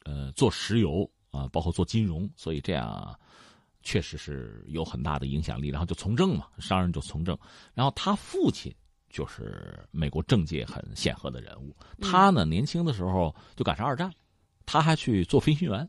[0.05, 3.19] 呃，做石油啊，包括做金融，所以这样
[3.83, 5.69] 确实是有很大的影响力。
[5.69, 7.35] 然后就从政嘛，商人就从政。
[7.73, 8.71] 然后他父亲
[9.09, 11.75] 就是美国政界很显赫的人物。
[11.99, 14.13] 他呢，年轻的时候就赶上二战，
[14.67, 15.89] 他还去做飞行员，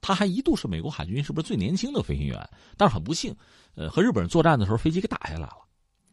[0.00, 2.48] 他还一度是美国海军是不是最年轻的飞行员？
[2.76, 3.34] 但是很不幸，
[3.74, 5.66] 呃，和日本人作战的时候飞机给打下来了，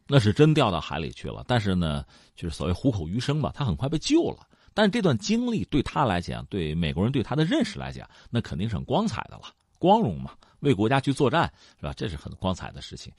[0.08, 1.44] 那是真掉到海里去了。
[1.46, 4.44] 但是呢，就是所谓虎口余生吧，他很快被救了。
[4.74, 9.44] 但这段经历对他来讲，对美国人对他的认识来讲，那肯定是很光彩的了，
[9.78, 11.92] 光荣嘛，为国家去作战，是吧？
[11.96, 13.12] 这是很光彩的事情。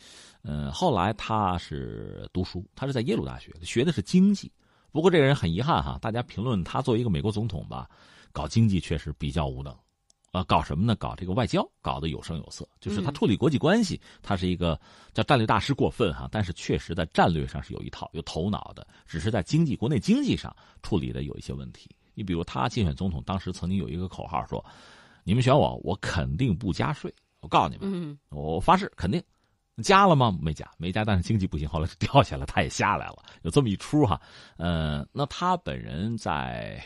[0.43, 4.51] 嗯，后来他是读书，他是在耶鲁大学学的是经济。
[4.91, 7.89] 不过这个人很遗憾哈，大家评论他作为一个美国总统吧，
[8.31, 9.75] 搞经济确实比较无能。
[10.36, 10.95] 啊，搞什么呢？
[10.95, 12.67] 搞这个外交，搞得有声有色。
[12.82, 14.80] 就是他处理国际关系，他是一个
[15.13, 18.86] 叫战略大师过分哈，但是确实在战略上是有一套、有头脑的。
[19.06, 21.89] 只是在经济、国内经济上处理的有一些问题。
[22.13, 24.63] 你比如他竞选总统，当时曾经有一个口号说
[25.24, 29.21] ：“你们选我，我肯定不加税。”我告诉你们，我发誓肯定
[29.84, 30.38] 加了吗？
[30.41, 31.06] 没加，没加。
[31.06, 33.24] 但是经济不行，后来就掉下来，他也下来了。
[33.43, 34.19] 有这么一出哈。
[34.58, 36.82] 呃，那他本人在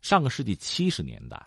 [0.00, 1.40] 上个世纪七十年代。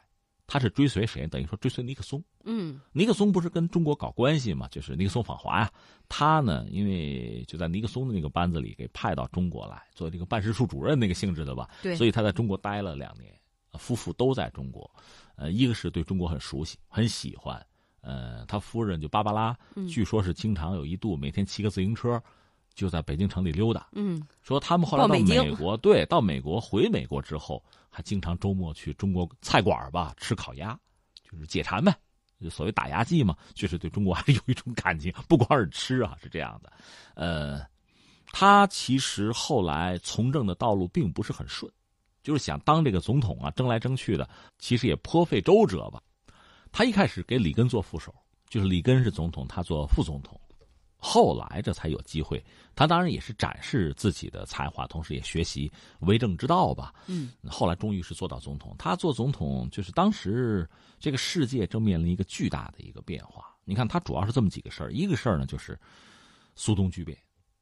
[0.47, 1.25] 他是追随谁？
[1.27, 2.23] 等于说追随尼克松。
[2.43, 4.67] 嗯，尼克松不是跟中国搞关系嘛？
[4.67, 5.71] 就是尼克松访华呀。
[6.07, 11.69] 他呢，因为就在尼克松的那个班子里给派到中国来做这个办事处主任那个性质的吧。
[11.81, 11.95] 对。
[11.95, 13.33] 所以他在中国待了两年，
[13.79, 14.89] 夫妇都在中国。
[15.35, 17.65] 呃，一个是对中国很熟悉，很喜欢。
[18.01, 19.57] 呃，他夫人就芭芭拉，
[19.89, 22.21] 据说是经常有一度每天骑个自行车。
[22.75, 30.77] 就在北京城里溜达，嗯，说他们后来到美国，对，到美国回美国之后，还经常周末去中国菜馆吧吃烤鸭，
[31.23, 31.95] 就是解馋呗，
[32.41, 36.73] 就所谓打牙祭嘛，确实对中国还是有一种感情，不光是吃啊，是这样的。
[37.13, 37.61] 呃，
[38.33, 41.71] 他其实后来从政的道路并不是很顺，
[42.23, 46.03] 就是想当这个总统啊，争来争去的，其实也颇费周折吧。
[46.73, 48.13] 他一开始给里根做副手，
[48.49, 50.37] 就是里根是总统，他做副总统。
[51.07, 52.43] 后来这才有机会，
[52.75, 56.91] 他当然也是展示自己的才华，同时也学习为政之道吧。
[57.05, 58.75] 嗯，后来终于是做到总统。
[58.79, 60.67] 他做总统，就是当时
[60.99, 63.55] 这个世界正面临一个巨大的一个变化。
[63.65, 65.79] 你看，他主要是这么几个事儿，一个事儿呢就是
[66.55, 67.15] 苏东剧变，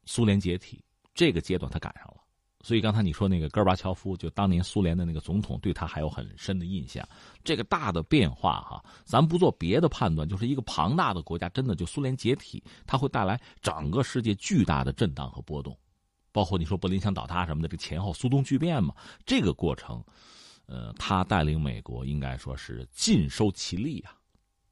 [0.06, 0.82] 苏联解体
[1.14, 2.23] 这个阶段他赶上了。
[2.64, 7.06] 所以刚才你说那个戈尔巴乔夫，就当年苏联的那个总统，对他还有很深的印象。
[7.44, 15.78] 这个大的变化哈，咱不做别的判断，就是一个庞大的国家，真的就苏联解体，它会带来整个世界巨大的震荡和波动。
[16.32, 18.96] 包括你说柏林墙倒塌什么的，这前后苏东巨变嘛，
[19.26, 20.02] 这个过程，
[20.66, 24.16] 呃，他带领美国应该说是尽收其利啊，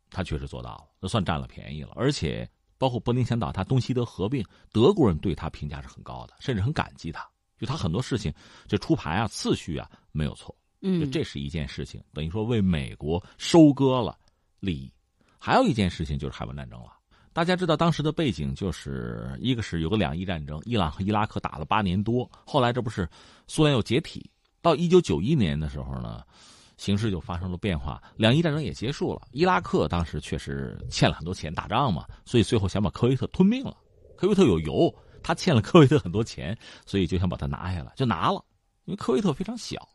[0.10, 1.92] 他确实做到了，那算占了便宜了。
[1.96, 7.30] 而且包括柏林墙倒塌、东西德合并，德国人对他评价是很高的，甚至很感激他。
[7.62, 8.34] 就他很多事情
[8.68, 10.54] 这出牌啊、次序啊没有错。
[10.82, 14.18] 嗯，这是一件事情，等于说为美国收割了
[14.60, 14.92] 利益。
[15.38, 16.88] 还有一件事情就是海湾战争了。
[17.34, 23.08] 大家知道当时的背景，就是一个是有个两伊战争，伊朗和伊拉克打了八年多，后来这不是
[23.48, 24.28] 苏联又解体，
[24.60, 26.24] 到一九九一年的时候呢，
[26.78, 29.22] 形势就发生了变化，两伊战争也结束了。
[29.32, 33.78] 伊拉克当时确实欠了很多钱打仗嘛，所以最后想把科威特吞并了。
[34.18, 38.44] 科威特有油，他欠了科威特很多钱， 所以就想把它拿下来，就拿了，
[38.86, 39.88] 因为科威特非常小。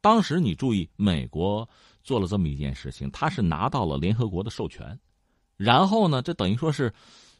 [0.00, 1.68] 当时你注意，美国
[2.02, 4.98] 做了这么一件事情，他是拿到了联合国的授权，
[5.56, 6.92] 然后呢，这等于说是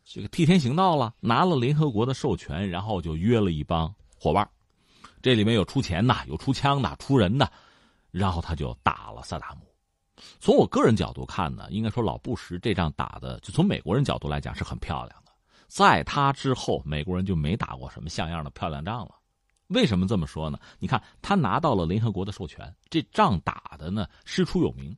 [0.05, 4.47] 这个替天行道了，拿了联合国的授权，然后就约了一帮伙伴，
[5.23, 7.51] 这里面有出钱的，有出枪的，出人的，
[8.11, 9.61] 然后他就打了萨达姆。
[10.39, 15.20] 从我个人角度看呢，应该说老布什这仗打的，就从美国人角度来讲是很漂亮。
[15.71, 19.15] 在他之后，美国人就没打过什么像样的漂亮仗了。
[19.69, 20.59] 为什么这么说呢？
[20.81, 24.97] 你看，他拿到了联合国的授权，这仗打的呢师出有名，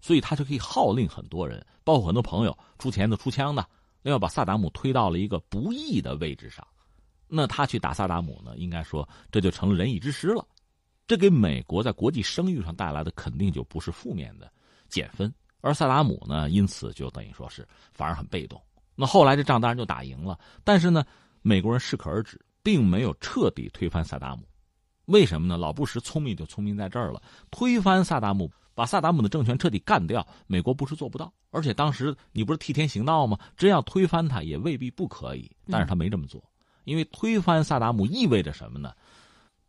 [0.00, 3.68] 所以他就可以号令很多人，包括很多朋友出钱的、出枪的，
[4.00, 6.66] 另外把萨达姆推到了一个不义的位置上。
[7.28, 10.42] 那他去打萨达姆呢，应该说这就成了仁义之师了。
[11.06, 14.50] 这给美国在国际声誉上带来的肯定就不是负面的
[14.88, 18.58] 减分，而萨达姆呢，因此就等于说是反而很被动。
[18.94, 21.04] 那后来这仗当然就打赢了，但是呢，
[21.42, 22.40] 美国人适可而止。
[22.64, 24.42] 并没有彻底推翻萨达姆，
[25.04, 25.58] 为什么呢？
[25.58, 27.20] 老布什聪明就聪明在这儿了。
[27.50, 31.30] 推翻萨达姆，把萨达姆的政权彻底干掉，美国不是做不到。
[31.50, 33.38] 而且当时你不是替天行道吗？
[33.54, 35.54] 真要推翻他也未必不可以。
[35.70, 36.42] 但是他没这么做，
[36.84, 38.94] 因为推翻萨达姆意味着什么呢？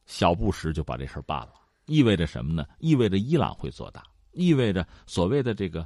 [0.06, 1.50] 小布什就把这事儿办了。
[1.88, 2.66] 意味着什么呢？
[2.80, 5.86] 意味着伊朗会做大，意味着所谓的这个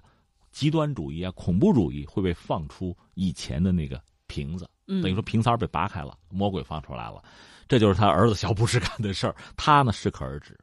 [0.51, 4.69] 极端主义啊、恐怖主义会被放出以前的那个瓶子。
[4.85, 7.23] 等于说瓶塞被拔开了，魔鬼放出来了，
[7.67, 9.35] 这就是他儿子小布什干的事儿。
[9.55, 10.57] 他呢适可而止，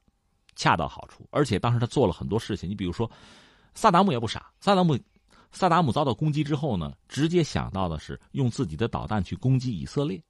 [0.57, 1.25] 恰到好处。
[1.31, 2.69] 而且当时他做了很多事情。
[2.69, 3.09] 你比如说，
[3.73, 4.99] 萨达姆也不傻，萨达姆，
[5.53, 10.21] 萨达姆遭到攻击之后呢，直接想到的是用自己的导弹去攻击以色列。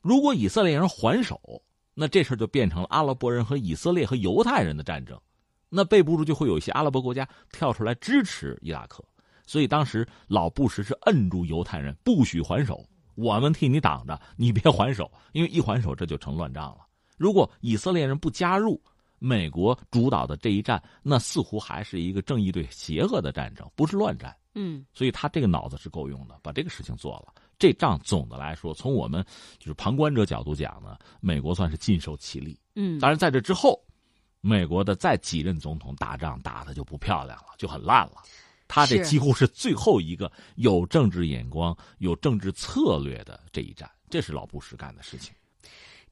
[0.00, 1.38] 如果以色列人还手，
[1.92, 5.20] 那这事就变成了阿拉伯人和以色列和犹太人的战争，
[5.74, 9.02] 那备不住就会有一些阿拉伯国家跳出来支持伊拉克。
[9.46, 12.86] 所以当时老布什是摁住犹太人，不许还手。
[13.14, 16.86] 我们替你挡着，你别还手，因为一还手这就成乱仗了。
[17.16, 18.80] 如果以色列人不加入
[19.18, 24.34] 美国主导的这一战，那似乎还是一个正义对邪恶的战争，不是乱战。
[24.54, 27.32] 嗯，所以他这个脑子是够用的，把这个事情做了。
[27.58, 29.24] 这仗总的来说，从我们
[29.58, 32.58] 就是旁观者角度讲呢，美国算是尽收其利。
[32.74, 33.80] 嗯，当然在这之后，
[34.42, 38.22] 美国的再几任总统打仗打的就不漂亮了，就很烂了。
[38.66, 45.32] 他这几乎是最后一个有政治眼光、有政治策略的这一战，这是老布什干的事情。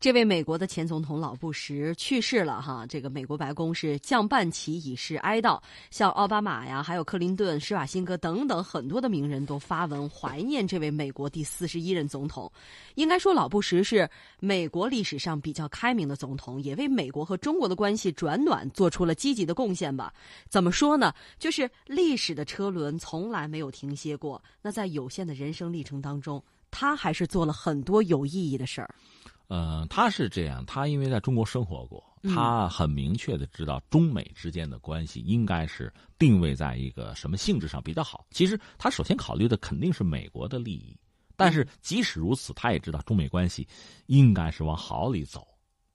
[0.01, 5.61] 这位美国的前总统老布什去世了，哈，这个美国白宫是降半旗以示哀悼，
[5.91, 12.51] 像奥巴马呀，还有克林顿、施瓦辛格等等很多的名人都发文怀念这位美国第四十一任总统。
[12.95, 14.09] 应该说，老布什是
[14.39, 20.11] 美国历史上比较开明的总统，也为美国和中国的关系转暖做出了积极的贡献吧。
[20.49, 21.13] 怎么说呢？
[21.39, 24.43] 就是历史的车轮从来没有停歇过。
[24.63, 28.89] 那在有限的人生历程当中，他还是做了很多有意义的事儿。
[29.53, 32.01] 嗯，他是这样，他因为在中国生活过，
[32.33, 38.25] 他很明确的知道中美之间的关系应该是定位在一个什么性质上比较好。
[38.31, 40.97] 其实他首先考虑的肯定是美国的利益，
[41.35, 43.67] 但是即使如此，他也知道中美关系
[44.07, 45.45] 应该是往好里走，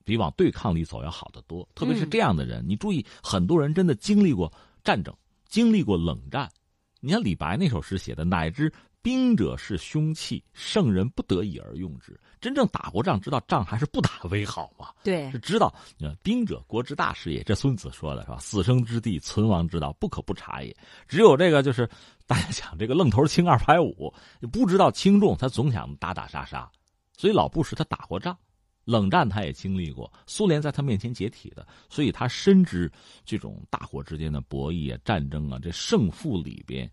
[0.04, 1.66] 比往对抗里走要好得多。
[1.76, 4.52] 特别是这样的人，你注意，很多人真的经历过
[4.84, 5.16] 战争，
[5.48, 6.52] 经历过冷战。
[7.00, 8.70] 你像李白那首诗写的，乃知。
[9.06, 12.20] 兵者是凶器，圣人不得已而用之。
[12.42, 14.88] 真正打过仗，知道仗还是不打为好嘛？
[15.04, 15.72] 对，是知道。
[16.24, 17.44] 兵者，国之大事也。
[17.44, 18.40] 这孙子说的是吧？
[18.40, 20.76] 死生之地，存亡之道，不可不察也。
[21.08, 21.88] 只有这个，就是
[22.26, 24.12] 大家讲这个愣头青二百五，
[24.52, 26.68] 不知道轻重，他总想打打杀杀。
[27.16, 28.36] 所以老布什他打过仗，
[28.86, 32.92] 冷战他也经历过，苏联在他面前解体的，所以他深知
[33.24, 36.90] 这种大国之间的博弈啊、战争啊，这胜负里边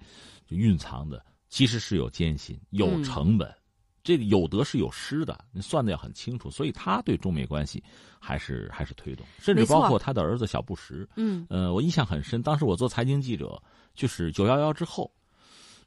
[0.47, 1.25] 就蕴藏的。
[1.53, 3.55] 其实是有艰辛、有成本，
[4.03, 6.51] 这个有得是有失的，你算的要很清楚。
[6.51, 7.85] 所以他对中美关系
[8.19, 11.07] 还是还是推动，甚至包括他的儿子小布什。
[11.15, 13.63] 嗯，呃，我印象很深，当时我做财经记者，
[13.95, 15.13] 就是九幺幺之后，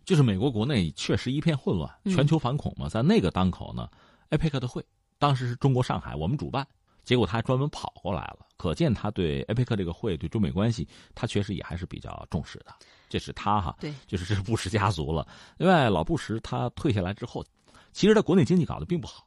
[0.06, 3.90] 就是美国国内确实一片混乱，全球反恐嘛，在那个当口呢
[4.30, 4.86] ，APEC 的会，
[5.18, 6.64] 当时是中国上海，我们主办，
[7.04, 12.68] 结果他还专门跑过来了，可见他对 APEC 这个会对中美关系，他确实也还是比较重视的。
[13.16, 15.26] 这是他哈，对，就是这是布什家族了。
[15.58, 17.46] 另外，老布什他退下来之后，
[17.94, 19.26] 其实他国内经济搞得并不好，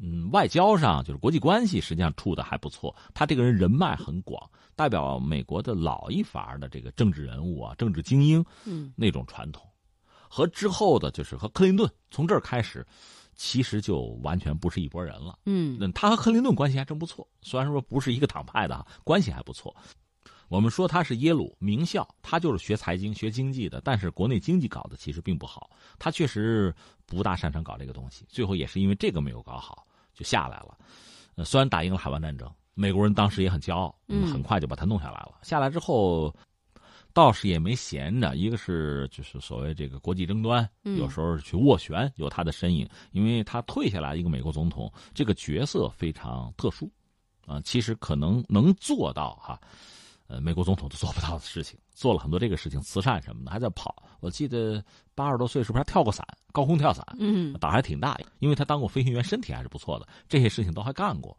[0.00, 2.94] 嗯，外交上就是国际关系，实际上处的还不错。
[3.12, 9.68] 他这个人人脉很广，代表美国的老一伐的这个政治人物啊，政治精英，嗯，那种传统，
[10.28, 12.86] 和之后的就是和克林顿从这儿开始，
[13.34, 15.36] 其实就完全不是一拨人了。
[15.46, 19.74] 嗯，那他和克林顿关系还真不错，虽然说不是一个党派的，关系还不错。
[20.48, 28.24] 我们说他是耶鲁名校，他就是学财经、学经济的，但是国内经济搞得其实并不好，他确实不大擅长搞这个东西。
[28.28, 30.78] 最后也是因为这个没有搞好，就下来了。
[31.34, 35.34] 呃，虽然打赢了海湾战争，美国人当时也很骄傲，嗯很快就把他弄下来了。
[35.42, 36.34] 下来之后，
[37.12, 46.90] 倒是也没闲着，一个是就是所谓这个国际争端，嗯有时候去斡旋，有他的身影，因为他退下来一个美国总统，这个角色非常特殊，
[47.46, 49.60] 啊、其实可能能做到哈、
[50.28, 53.94] 呃，美国总统都做不到的事情，做了很多这个事情，慈善什么的还在跑。
[54.20, 54.82] 我记得
[55.14, 57.06] 八十多岁是不是还跳过伞，高空跳伞？
[57.18, 61.36] 嗯胆还挺大，因为他当过飞行员，身体还是不错的，这些事情都还干过。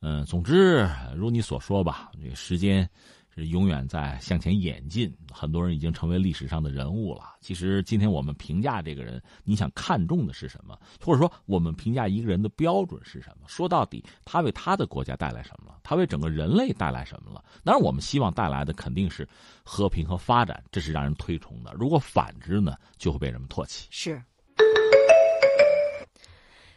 [0.00, 2.88] 嗯、总之如你所说吧，这个时间
[3.34, 7.36] 是永远在向前演进，很多人已经成为历史上的人物了。
[7.40, 10.78] 其实今天我们评价这个人，你想看重的是什么？
[11.00, 13.46] 或者说我们评价一个人的标准是什么？
[13.48, 15.78] 说到底，他为他的国家带来什么了？
[15.82, 17.44] 他为整个人类带来什么了？
[17.64, 19.28] 当然，我们希望带来的肯定是
[19.64, 21.72] 和平和发展，这是让人推崇的。
[21.74, 23.88] 如果反之呢，就会被人们唾弃。
[23.90, 24.22] 是。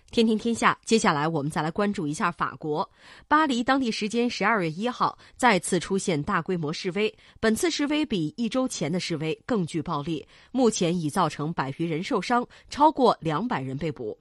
[0.09, 2.89] 天天天下，接下来我们再来关注一下法国
[3.27, 3.63] 巴黎。
[3.63, 7.13] 当地时间十二月一号，再次出现大规模示威。
[7.39, 14.17] 本次示威比一周前的示威更具暴力，目前已造成百余人受伤，超过两百人被捕。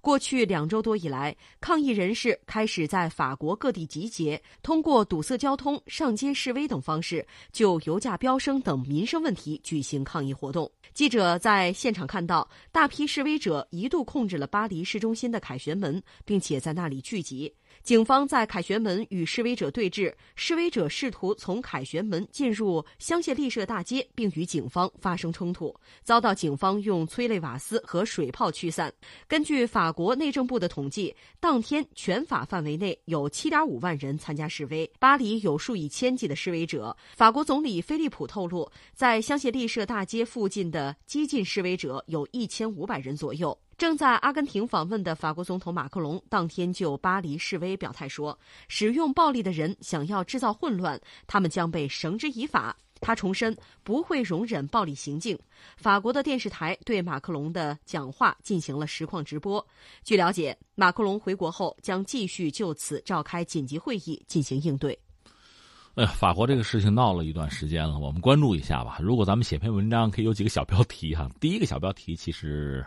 [0.00, 10.70] 过去两周多以来，抗议人士开始在法国各地集结，通过堵塞交通、上街示威等方式，就油价飙升等民生问题举行抗议活动。
[10.92, 17.52] 记者在现场看到，大批示威者一度控制了巴黎市中心的凯旋门，并且在那里聚集。
[17.82, 28.92] 警方在凯旋门与示威者对峙，示威者试图从凯旋门进入香榭丽舍大街，并与警方发生冲突，遭到警方用催泪瓦斯和水炮驱散。
[29.26, 36.96] 根据法国内政部的统计，当天全法范围内有7.5万人参加示威，巴黎有数以千计的示威者。
[37.16, 43.58] 法国总理菲利普透露，在香榭丽舍大街附近的激进示威者有一千五百人左右。
[43.80, 48.38] 正在阿根廷访问的法国总统马克龙当天就巴黎示威表态说，
[48.68, 52.76] 使用暴力的人想要制造混乱，他们将被绳之以法。
[53.00, 55.38] 他重申不会容忍暴力行径。
[55.78, 59.66] 法国的电视台对马克龙的讲话进行了实况直播。
[60.04, 64.92] 据了解，马克龙回国后将继续就此召开紧急会议进行应对。
[65.94, 68.98] 哎呀，法国这个事情闹了一段时间了，我们关注一下吧。
[69.00, 71.26] 如果咱们写篇文章，可以有几个小标题哈。
[71.40, 72.84] 第一个小标题其实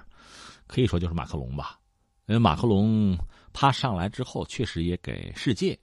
[0.68, 1.80] 可以说就是马克龙吧，
[2.28, 3.18] 因为马克龙
[3.52, 5.78] 他上来之后，确实也给世界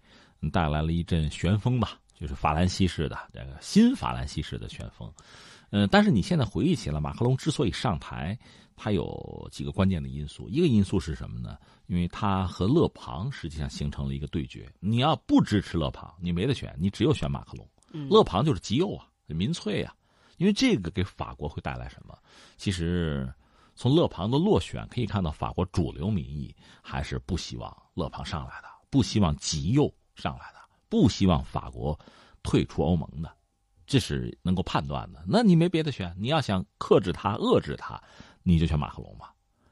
[0.52, 5.12] 带来了一阵旋风吧，就是法兰西式的这个新法兰西式的旋风。
[5.70, 8.36] 嗯，但是你现在回忆起来，马克龙之所以上台，
[8.74, 10.48] 他有几个关键的因素。
[10.48, 11.56] 一个因素是什么呢？
[11.86, 14.68] 因为他和勒庞实际上形成了一个对决。
[14.80, 17.68] 你要不支持勒庞，你没得选，你只有选马克龙。
[17.92, 19.94] 嗯勒庞就是极右啊，民粹啊。
[20.38, 22.18] 因为这个给法国会带来什么？
[22.56, 23.32] 其实
[23.80, 30.58] 从勒庞的落选可以看到，法国主流民意还是不希望勒庞上来的，不希望极右上来的，
[30.90, 31.98] 不希望法国
[32.42, 33.34] 退出欧盟的。
[33.86, 35.24] 这是能够判断的。
[35.26, 37.98] 那你没别的选，你要想克制他、遏制他，
[38.42, 39.30] 你就选马克龙嘛。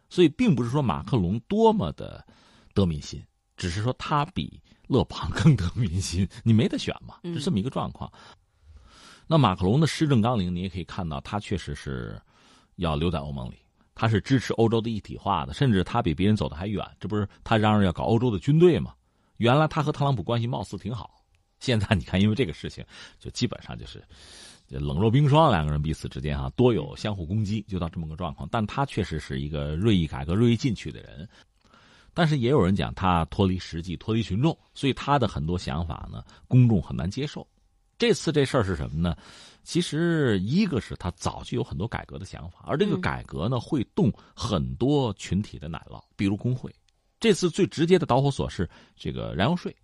[0.08, 2.26] 所以，并不是说马克龙多么的
[2.72, 3.22] 得民心，
[3.58, 6.26] 只是说他比勒庞更得民心。
[6.42, 8.10] 你没得选嘛，是这么一个状况。
[9.26, 12.18] 那马克龙的施政纲领，你也可以看到，他确实是
[12.76, 13.58] 要留在欧盟里，
[14.00, 16.88] 他是支持欧洲的一体化的，甚至他比别人走的还远。
[17.00, 18.94] 这不是他嚷嚷要搞欧洲的军队吗？
[19.38, 21.20] 原来他和特朗普关系貌似挺好，
[21.58, 22.84] 现在你看，因为这个事情，
[23.18, 24.00] 就基本上就是
[24.68, 28.48] 冷若冰霜，两个人彼此之间哈多有相互攻击，就到这么个状况。
[28.52, 31.28] 但他确实是一个锐意改革、锐意进取的人，
[32.14, 37.44] 但是也有人讲他脱离实际、脱离群众，所以他的很多想法呢，公众很难接受。
[37.98, 39.16] 这次这事儿是什么呢？
[39.64, 46.74] 其实一个是他早就有很多改革的想法，而这个改革呢，会动很多群体的奶酪，比如工会。
[47.20, 49.76] 这次最直接的导火索是这个燃油税，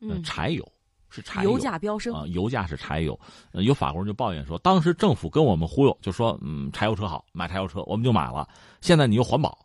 [0.00, 0.62] 呃，柴油
[1.08, 3.18] 是柴油，油价飙升啊，油价是柴油。
[3.50, 8.48] 呃，有法国人就抱怨说，当时政府跟我们忽悠，就说嗯，柴油车好，买柴油车，我们就买了。
[8.80, 9.58] 现在你又环保，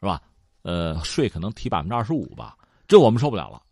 [0.00, 0.20] 是吧？
[0.62, 2.56] 呃，税可能提百分之二十五吧，
[2.88, 3.62] 这我们受不了了。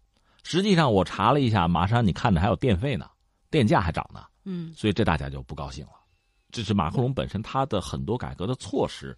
[0.45, 3.11] 实际上我查了一下，马上你看着还有电费呢，
[3.51, 5.92] 电价还涨呢，嗯，所以这大家就不高兴了。
[6.51, 9.16] 这是马克龙本身他的很多改革的措施，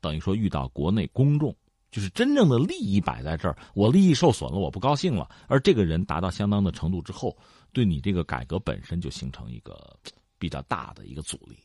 [0.00, 1.54] 等于说遇到国内公众
[1.90, 5.28] 就是真正的利益摆在这儿，我利益受损了，我不高兴了。
[5.46, 7.36] 而这个人达到相当的程度之后，
[7.72, 9.96] 对你这个改革本身就形成一个
[10.38, 11.56] 比较大的一个阻力。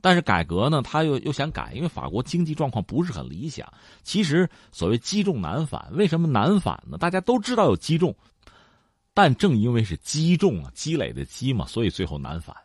[0.00, 3.70] 但是改革呢，他又又想改，因为法国经济状况不是很理想。
[4.02, 6.96] 其实所谓积重难返，为什么难返呢？
[6.98, 8.12] 大家都知道有积重，
[9.14, 12.56] 但正因为是积重啊，积累的积嘛，所以最后难返。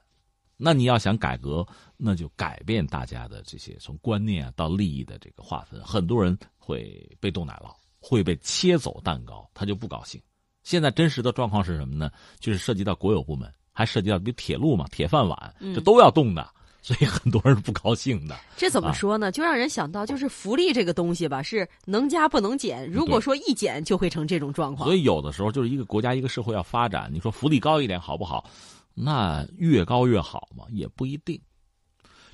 [0.56, 1.66] 那你要想改革，
[1.98, 5.80] 那就改变大家的这些从观念啊到利益的这个划分。
[5.84, 10.20] 很多人会被动奶酪，会被切走蛋糕，他就不高兴。
[10.64, 12.10] 现在真实的状况是什么呢？
[12.40, 16.50] 就是涉及到国有部门，还涉及到比如铁路嘛，铁饭碗，这都要动的。
[16.88, 18.40] 所以很多人是不高兴的。
[18.56, 19.30] 这怎么说呢？
[19.30, 22.90] 就让人想到，就是福利这个东西吧，是能加不能减。
[22.90, 24.88] 如果说一减，就会成这种状况。
[24.88, 28.50] 所以有的时候就是一个国家、一个社会要发展，你说福利高一点好不好？
[28.94, 31.38] 那越高越好嘛，也不一定。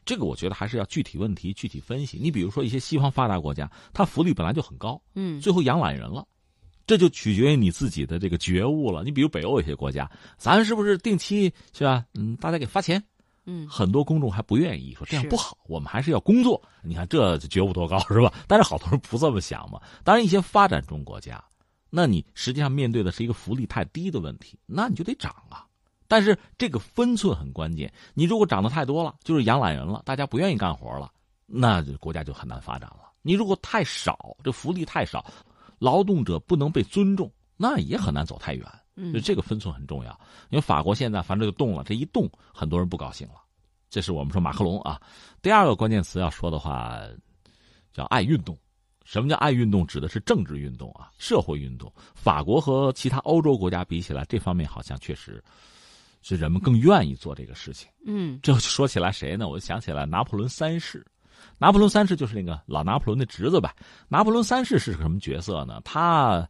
[0.06, 2.20] 这个我觉得还是要具体问题具体分析。
[2.22, 6.24] 你比如说一些西方发达国家，它福利本来就很高，嗯，最后养懒人了，
[6.86, 9.04] 这就取决于你自己的这个觉悟了。
[9.04, 12.06] 你比如北欧一些国家，咱是不是定期是吧？
[12.14, 13.04] 嗯，大家给发钱。
[13.46, 16.62] 嗯，很多公众还不愿意说这样不好，我们还是要工作。
[16.82, 18.34] 你看这觉悟多高是吧？
[18.48, 19.82] 但是好多人不这么想嘛。
[20.04, 21.44] 当然，一些发展中国家，
[21.90, 25.66] 那你实际上面对的是一个福利太低的问题，那你就得涨啊。
[26.08, 31.12] 但是这个分寸很关键，你如果涨得太多了，就是养懒人了，大家不愿意干活了，
[31.46, 33.12] 那国家就很难发展了。
[33.22, 35.26] 你如果太少，这福利太少，
[35.80, 38.66] 劳动者不能被尊重，那也很难走太远。
[39.12, 40.12] 就这个分寸很重要，
[40.50, 43.36] 因为法国现在反正就动了，这一动，很多人不高兴了。
[43.90, 45.02] 这是我们说马克龙啊。
[45.42, 47.00] 第二个关键词要说的话，
[47.92, 48.58] 叫爱运动。
[49.04, 49.86] 什么叫爱运动？
[49.86, 51.92] 指的是政治运动啊，社会运动。
[52.14, 55.44] 法国和其他欧洲国家比起来，这方面好像确实
[56.22, 57.90] 是人们更愿意做这个事情。
[58.06, 59.48] 嗯， 这说起来谁呢？
[59.50, 61.06] 我就想起来拿破仑三世。
[61.58, 63.76] 拿破仑三世就是那个老拿破仑的侄子吧。
[64.08, 65.82] 拿破仑三世是个什么角色呢？
[65.84, 66.48] 他。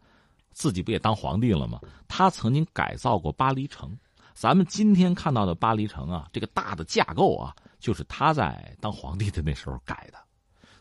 [0.53, 1.81] 自己不也当皇帝了吗？
[2.07, 3.97] 他曾经改造过巴黎城，
[4.33, 10.17] 咱们今天看到的巴黎城啊，这个大的架构啊，就是他在当皇帝的那时候改的。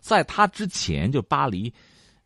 [0.01, 1.73] 在他之前，就巴黎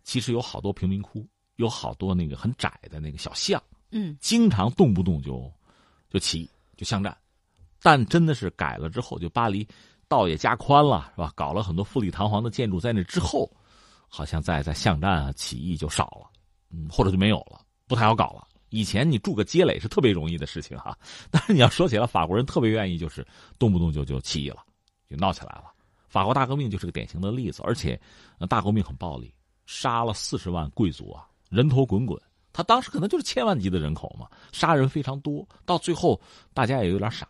[0.02, 1.26] 其实有好多贫民窟，
[1.56, 5.52] 有好多那个很窄的那个小巷，嗯，经常动不动就
[6.10, 7.16] 就起义就巷战。
[7.82, 9.66] 但真的是改了之后，就巴黎
[10.08, 11.32] 道也加宽了，是吧？
[11.36, 13.48] 搞了很多富丽堂皇的建筑，在那之后，
[14.08, 16.30] 好像在在巷战啊起义就少了。
[16.70, 18.46] 嗯，或者就没有了，不太好搞了。
[18.70, 20.98] 以前你筑个街垒是特别容易的事情哈，
[21.30, 23.26] 但是你要说起来，法国人特别愿意，就是
[23.58, 24.64] 动不动就就起义了，
[25.08, 25.72] 就闹起来了。
[26.08, 27.98] 法国大革命就是个典型的例子，而且
[28.48, 29.32] 大革命很暴力，
[29.66, 32.20] 杀了四十万贵族啊，人头滚滚。
[32.52, 36.20] 他当时可能就是千万级的人口嘛，杀人非常多，到最后
[36.54, 37.28] 大家也有点傻。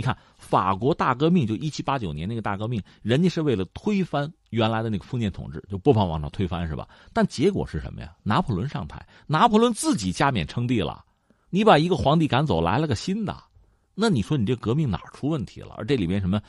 [0.00, 6.88] 你看，法国大革命就一七八九年那个大革命，人家是为了推翻原来的那个封建统治，就波旁王朝推翻是吧？
[7.12, 8.16] 但结果是什么呀？
[8.22, 11.04] 拿破仑上台，拿破仑自己加冕称帝了，
[11.50, 13.36] 你把一个皇帝赶走，来了个新的，
[13.94, 15.74] 那你说你这革命哪出问题了？
[15.76, 16.40] 而这里面什么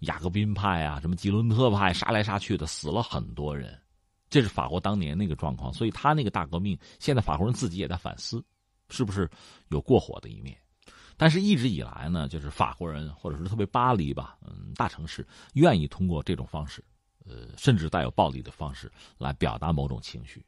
[0.00, 3.78] 雅各宾派啊，什么吉伦特派，杀来杀去的，死了很多人，
[4.28, 5.72] 这是法国当年那个状况。
[5.72, 8.44] 所以他那个大革命，现在法国人自己也在反思，
[8.90, 9.30] 是不是
[9.68, 10.58] 有过火的一面？
[11.16, 16.84] 但是，一直以来呢，就是法国人，或者是特别巴黎吧，嗯，大城市愿意通过这种方式，
[17.24, 20.44] 呃，甚至带有暴力的方式来表达某种情绪。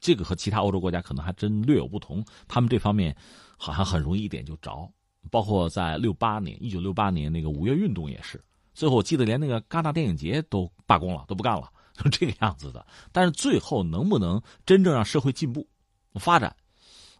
[0.00, 2.24] 这个和其他欧洲国家可能还真略有不同。
[2.46, 3.16] 他们这方面
[3.56, 4.90] 好像很容易一点就着。
[5.30, 8.42] 包括在六八年，一九六八年那个五月运动也是，
[8.74, 12.86] 最后我记得连那个戛纳电影节都罢工了，都不干了，就这个样子的。
[13.12, 15.68] 但是最后能不能真正让社会进步、
[16.14, 16.54] 发展，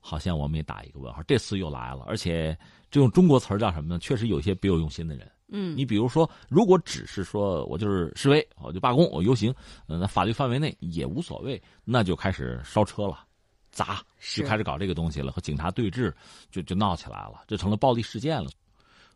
[0.00, 1.22] 好像我们也打一个问号。
[1.24, 2.58] 这次又来了，而且。
[2.90, 3.98] 这用中国词儿叫什么呢？
[3.98, 5.30] 确实有些别有用心的人。
[5.50, 9.54] 嗯，你比如说，如果只是说我就是示威，我就罢工，我游行，
[9.86, 13.24] 那法律范围内也无所谓，那就开始烧车了，
[13.70, 14.02] 砸，
[14.34, 16.12] 就开始搞这个东西了，和警察对峙，
[16.50, 18.50] 就就闹起来了，这成了暴力事件了。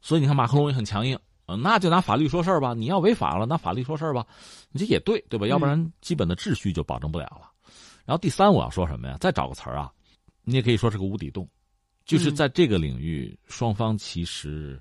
[0.01, 2.73] 所以你看，马克龙也很强硬，那就拿法律说事儿吧。
[2.73, 4.27] 你要违法了，拿法律说事儿吧，
[4.71, 5.47] 你这也对，对吧？
[5.47, 7.51] 要不然基本的秩序就保证不了了。
[8.07, 9.19] 然后第三，我要说什么呀？
[9.21, 9.93] 再找个词儿啊，
[10.45, 11.47] 你也可以说是个无底洞。
[12.13, 14.81] 就是在这个领域，双方其实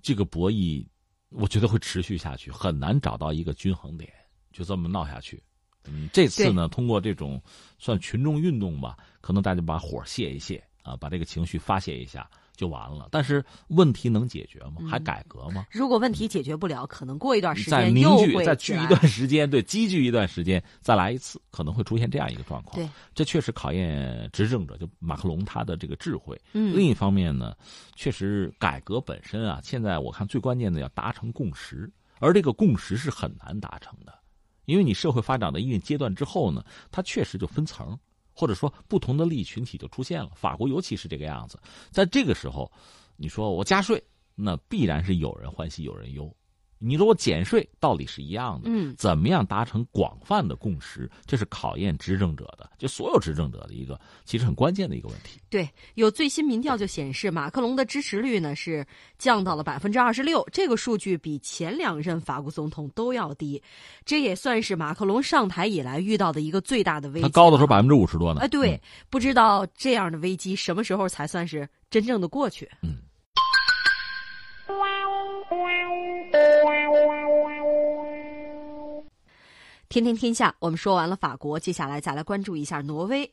[0.00, 0.86] 这个博弈，
[1.30, 4.12] 我觉得会持续下去，很难找到一个均衡点，
[4.52, 5.42] 就这么闹下去。
[5.84, 7.42] 嗯，这次呢，通过这种
[7.78, 12.30] 算群众运动吧，可能大家把火泄一泄啊，把这个情绪发泄一下。
[12.62, 14.88] 就完了，但是问题能解决吗？
[14.88, 15.66] 还改革吗？
[15.72, 22.76] 如果问题解决不了，可能过一段时间再凝聚、再聚一段时间，对，积聚一段时间，再来一次，可能会出现这样一个状况。
[22.76, 26.40] 对，这确实考验执政者，就马克龙他的这个智慧。
[26.52, 27.52] 嗯，另一方面呢，
[27.96, 31.90] 确实改革本身啊，现在我看最关键的要达成共识，
[32.20, 34.14] 而这个共识是很难达成的，
[34.66, 37.98] 因为你社会发展到一定阶段之后呢，它确实就分层，
[38.34, 40.30] 或者说不同的利益群体就出现了。
[40.34, 41.58] 法国尤其是这个样子，
[41.90, 42.70] 在这个时候，
[43.16, 44.02] 你说我加税，
[44.34, 46.34] 那必然是有人欢喜有人忧。
[46.84, 48.68] 你说我减税，道理是一样的。
[48.68, 55.40] 嗯，怎么样达成广泛的共识，这是考验执政者的，就所有执政者的一个其实很关键的一个问题。
[55.48, 58.84] 对，有最新民调就显示，马克龙的支持率呢是
[59.16, 63.62] 降到了百分之二十六，这个数据比前两任法国总统都要低，
[64.04, 67.22] 这也算是马克龙上台以来遇到的一个最大的危机。
[67.22, 68.40] 他高的时候百分之五十多呢。
[68.40, 72.68] 哎，对，不知道这样的危机什么时候才算是真正的过去。
[72.82, 72.96] 嗯。
[79.88, 83.30] 天天天下，我们说完了法国，接下来再来关注一下挪威。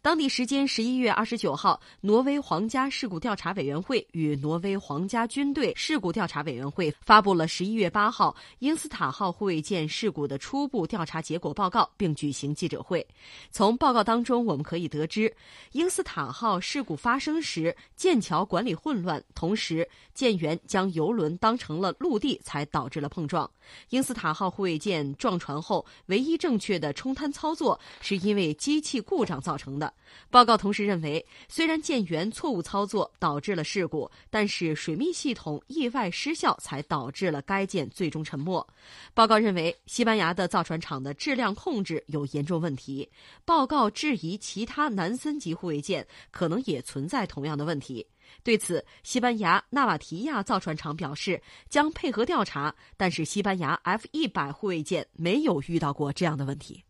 [0.00, 13.06] 当地时间十一月二十九号，挪威皇家事故调查委员会与挪威皇家军队事故调查委员会发布了十一月八号英斯塔号护卫舰事故的初步调查结果报告，并举行记者会。
[13.50, 15.34] 从报告当中，我们可以得知，
[15.72, 23.50] 英斯塔号事故发生时，舰桥管理混乱，同时舰员将游轮当成了陆地，才导致了碰撞。
[23.90, 29.71] 英斯塔号护卫舰撞船后，唯一正确的冲滩操作是因为机器故障造成。
[29.78, 29.92] 的
[30.30, 38.66] 报告同时认为，虽然舰员错误操作导致了事故，但是水密系统意外失效才导致了该舰最终沉没。
[39.14, 43.08] 报告认为，西班牙的造船厂的质量控制有严重问题。
[43.44, 48.06] 报告质疑其他南森级护卫舰可能也存在同样的问题。
[48.42, 56.82] 对此，西班牙纳瓦提亚造船厂表示将配合调查，但是西班牙 F 一百护卫舰没有遇到过这样的问题。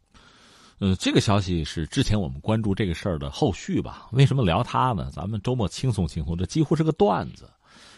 [0.84, 4.08] 嗯，这个消息是之前我们关注这个事儿的后续吧？
[4.10, 5.08] 为什么聊它呢？
[5.12, 7.48] 咱们周末轻松轻松，这几乎是个段子。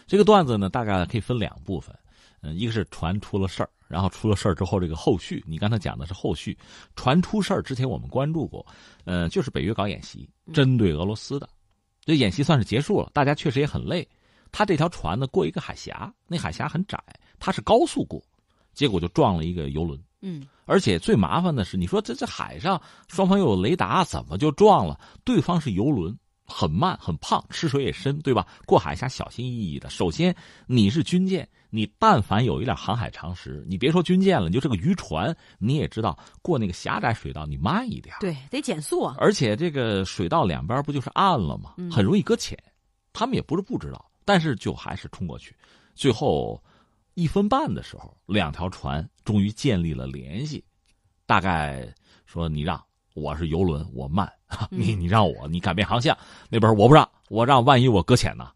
[0.05, 1.97] 这个段子呢，大概可以分两部分。
[2.41, 5.43] 嗯，一个是船出了事儿，然后出了事儿之后这个后续。
[5.47, 6.55] 你刚才讲的是后续，
[6.95, 8.63] 船出事儿之前我们关注过，
[9.03, 11.49] 呃，就是北约搞演习，针对俄罗斯的。
[12.03, 14.07] 这演习算是结束了，大家确实也很累。
[14.51, 17.03] 他这条船呢，过一个海峡，那海峡很窄，
[17.39, 18.21] 它是高速过，
[18.75, 19.99] 结果就撞了一个游轮。
[20.21, 24.99] 嗯，而且最麻烦的是，你说这这海上双方又有雷达，怎么就撞了？
[25.23, 28.45] 对方是游轮，很慢很胖，吃水也深，对吧？
[28.65, 29.89] 过海峡小心翼翼的。
[29.89, 30.35] 首先
[30.65, 39.15] 你是军舰，你但凡有一点航海常识，你别说军舰了，你就这个渔船，你也知道过那个狭窄水道你慢一点，对，得减速啊。
[39.19, 41.75] 而且这个水道两边不就是岸了吗？
[41.91, 42.57] 很容易搁浅。
[43.13, 45.55] 他们也不是不知道，但是就还是冲过去，
[45.93, 46.59] 最后。
[47.15, 50.63] 一分半的时候，两条船终于建立了联系。
[51.25, 51.87] 大概
[52.25, 52.79] 说：“你让
[53.15, 54.27] 我是游轮，我慢；
[54.69, 56.15] 你你让我，你改变航向。
[56.49, 58.51] 那边我不让，我让，万一我搁浅呢？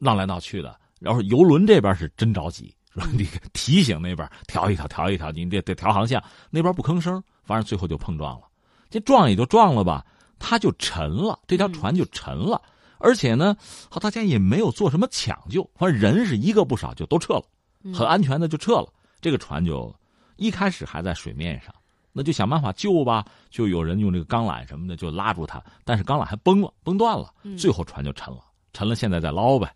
[0.00, 0.76] 闹来闹去的。
[0.98, 6.22] 然后游轮这边是真着急，说你 提醒那边调一调，调一调，你得得调航向。
[6.50, 8.46] 那边不吭声，反正最后就碰撞了。
[8.88, 10.04] 这撞也就撞了吧，
[10.38, 12.60] 它就沉了，这条船就沉了。
[12.98, 13.54] 而且呢，
[13.90, 17.44] 好大家也没有做什么抢救，反正人是一个不少，就都撤了。”
[17.92, 19.94] 很安全的就撤了，这个船就
[20.36, 21.74] 一开始还在水面上，
[22.12, 28.40] 那就想办法救吧，就有人用这个钢缆什么的就拉住它，但是钢缆还崩了，崩断了，最后船就沉了，
[28.72, 29.74] 沉了现在再捞呗，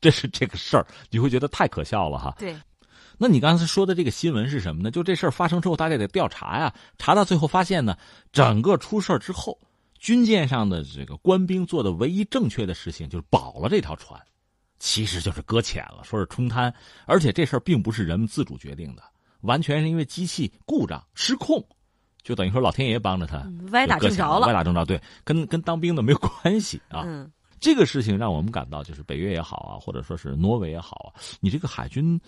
[0.00, 2.34] 这是这个事儿，你会觉得太可笑了哈。
[2.38, 2.56] 对，
[3.18, 4.90] 那你刚才说的这个新闻是什么呢？
[4.90, 7.96] 就这事儿发生之后，大家得调查呀，查到最后发现呢，
[8.32, 9.58] 整个出事之后，
[9.98, 14.18] 军舰上的这个官兵做的唯一正确的事情就是保了这条船。
[14.80, 16.74] 其实就是搁浅了，说是冲滩，
[17.06, 19.02] 而且这事儿并不是人们自主决定的，
[19.42, 21.62] 完全是因为机器故障失控，
[22.22, 27.04] 就等于说老天爷帮着他歪打正着了，歪打正着，对，跟跟当兵的没有关系啊。
[27.60, 32.18] 这个事情让我们感到，就是北约也好啊，或者说是挪威也好啊，你这个海军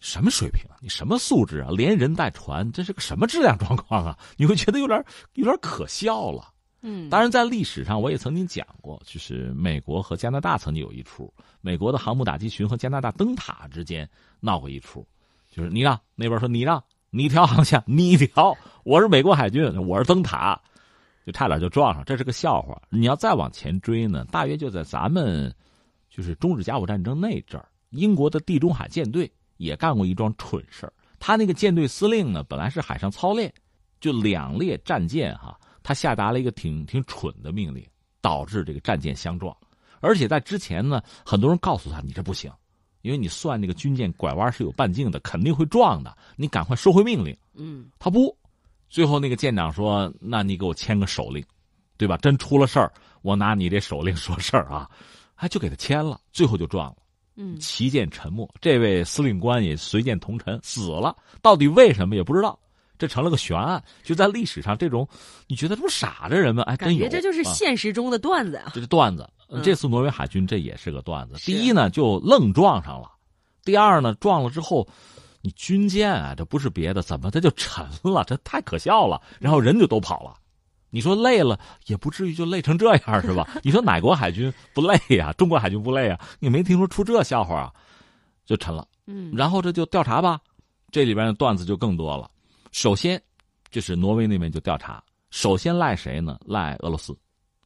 [0.00, 0.74] 什么水平啊？
[0.80, 1.68] 你什么素质啊？
[1.70, 4.18] 连人带船，这是个什么质量状况啊？
[4.36, 5.00] 你会觉得有点
[5.34, 6.52] 有点可笑了。
[6.80, 14.08] 嗯，当然，在历史上我也曾经讲过，就是美国和加拿大曾经有一出，美国的航母打击群和加拿大灯塔之间
[14.38, 15.04] 闹过一出，
[15.50, 20.60] 就是你让那边说你让你调航向，你调，我是美国海军，我是灯塔，
[21.26, 22.80] 就差点就撞上，这是个笑话。
[22.90, 25.52] 你要再往前追呢，大约就在咱们
[26.08, 33.52] 就是中日甲午战争那阵儿，英国的地中海舰队也干过一桩蠢事儿，他那个舰队司令呢，本来是海上操练，
[34.00, 35.58] 就两列战舰哈。
[35.88, 37.82] 他下达了一个挺挺蠢的命令，
[38.20, 39.56] 导致这个战舰相撞，
[40.00, 42.52] 而且在之前呢，很多人告诉他你这不行，
[43.00, 47.34] 因为你算那个军舰拐弯是有半径的，肯定会撞的，你赶快收回命令。
[47.54, 48.36] 嗯，他不，
[48.90, 51.42] 最后那个舰长说：“那你给我签个手令，
[51.96, 52.18] 对吧？
[52.18, 54.90] 真出了事儿，我拿你这手令说事儿啊。”
[55.36, 56.96] 哎，就给他签了，最后就撞了。
[57.36, 62.60] 嗯，旗舰沉没，这位司令官也随舰同沉死了，到底为什么也不知道。
[62.98, 63.82] 这成了个悬案。
[64.02, 65.08] 就在历史上，这种
[65.46, 67.02] 你觉得这么傻的人们，哎，真有。
[67.02, 68.72] 感觉这就是现实中的段子啊！
[68.74, 69.28] 这是段子。
[69.62, 71.36] 这次挪威海军这也是个段子。
[71.38, 73.08] 第一呢，就愣撞上了；
[73.64, 74.86] 第二呢，撞了之后，
[75.40, 78.22] 你军舰啊，这不是别的，怎么它就沉了？
[78.26, 79.22] 这太可笑了。
[79.38, 80.34] 然后人就都跑了。
[80.90, 83.48] 你说累了也不至于就累成这样是吧？
[83.62, 85.32] 你说哪国海军不累呀？
[85.34, 86.20] 中国海军不累啊？
[86.40, 87.72] 你没听说出这笑话啊？
[88.44, 88.86] 就沉了。
[89.06, 90.38] 嗯，然后这就调查吧，
[90.90, 92.30] 这里边的段子就更多了。
[92.72, 93.20] 首先，
[93.70, 96.38] 就是挪威那边就调查，首先赖谁呢？
[96.44, 97.16] 赖俄罗斯。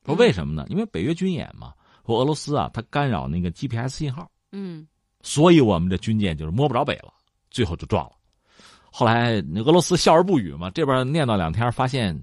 [0.04, 0.66] 说为什么呢？
[0.68, 1.72] 因为北约军演嘛，
[2.06, 4.30] 说俄罗斯啊，它干扰那个 GPS 信号。
[4.50, 4.86] 嗯，
[5.22, 7.12] 所以我们的军舰就是摸不着北了，
[7.50, 8.12] 最后就撞了。
[8.90, 12.20] 后来俄罗斯笑而不语嘛，这边念叨两天，发现。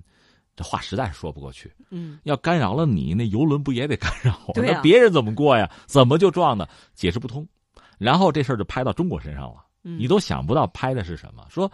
[0.55, 1.73] 这话实在是说不过去。
[1.89, 4.37] 嗯，要干扰了你，那游轮不也得干扰？
[4.53, 5.71] 对那别人怎么过呀？
[5.85, 6.67] 怎么就撞的？
[6.93, 7.47] 解释不通。
[7.97, 9.63] 然后这事儿就拍到中国身上了。
[9.85, 11.45] 嗯你都想不到拍的是什么？
[11.49, 11.71] 说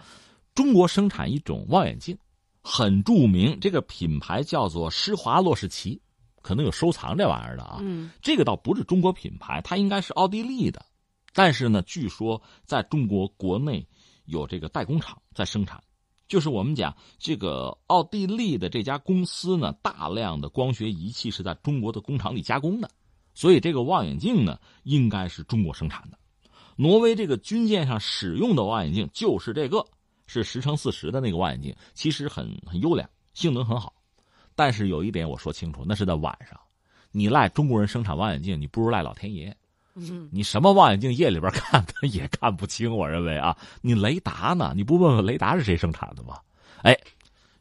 [0.55, 2.17] 中国生产一种望远镜，
[2.63, 6.01] 很著名，这个品牌叫做施华洛世奇，
[6.41, 7.77] 可能有收藏这玩意儿的啊。
[7.81, 10.83] 嗯，这个倒不是中国品牌，它应该是奥地利的，
[11.33, 13.85] 但是呢，据说在中国国内
[14.23, 15.83] 有这个代工厂在生产。
[16.27, 22.89] 就是我们讲这个奥地利的这家公司呢，大量的光学仪器是在中国的工厂里加工的，
[23.35, 26.17] 所以这个望远镜呢，应该是中国生产的。
[26.77, 29.85] 挪威这个军舰上使用的望远镜就是这个，
[30.27, 33.93] 是十乘四十的那个望远镜，其实很很优良，性能很好。
[34.55, 36.59] 但是有一点我说清楚，那是在晚上。
[37.11, 39.55] 你赖中国人生产望远镜，你不如赖老天爷。
[40.29, 44.73] 你什么望远镜夜里边看他也看不清，我认为啊，你雷达呢？
[44.75, 46.37] 你不问问雷达是谁生产的吗？
[46.81, 46.93] 哎，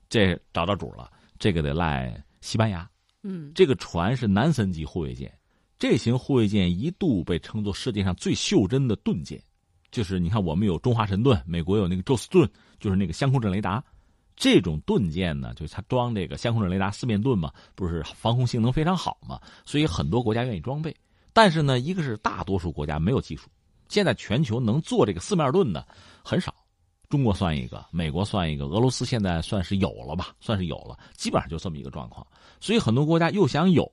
[0.08, 1.08] 这找到主了，
[1.38, 2.90] 这个得赖西班牙。
[3.22, 5.32] 嗯，这个船是南森级护卫舰，
[5.78, 9.40] 这型护卫舰一度被称作世界上最袖珍的盾舰。
[9.94, 13.82] 就是你看，我们有中华神盾，美国有那个宙斯盾，就是那个相控阵雷达。
[14.34, 20.92] 这种盾舰呢，就是它装这个相控阵雷达四面盾嘛，不是防空性能非常好嘛，所以很多国家愿意装备。
[21.32, 23.48] 但是呢，一个是大多数国家没有技术，
[23.88, 25.86] 现在全球能做这个四面盾的
[26.24, 26.52] 很少，
[27.08, 32.26] 中国算一个，美国算一个，俄罗斯现在算是有了吧，算是有了，基本上就这么一个状况。
[32.58, 33.88] 所以很多国家又想有，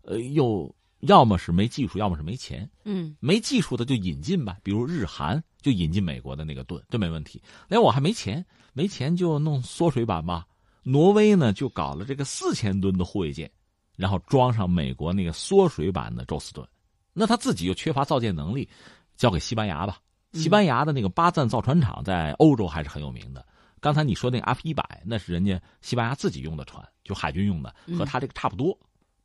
[0.00, 0.74] 呃，又
[1.06, 2.68] 要么是没技术，要么是没钱。
[2.84, 7.42] 嗯，没技术的就引进吧，比如日韩就引进美国的那个盾，这没问题。
[7.68, 10.46] 连我还没钱，没钱就弄缩水版吧。
[10.82, 13.50] 挪威呢就搞了这个四千吨的护卫舰，
[13.96, 16.66] 然后装上美国那个缩水版的宙斯盾。
[17.12, 18.68] 那他自己又缺乏造舰能力，
[19.16, 19.98] 交给西班牙吧。
[20.32, 23.46] 西班牙的那个巴赞造船厂在欧洲还是很有名的。
[23.80, 28.76] 刚才你说那个 F 一百，那是人家西班牙自己用的船，就海军用的，和他这个差不多。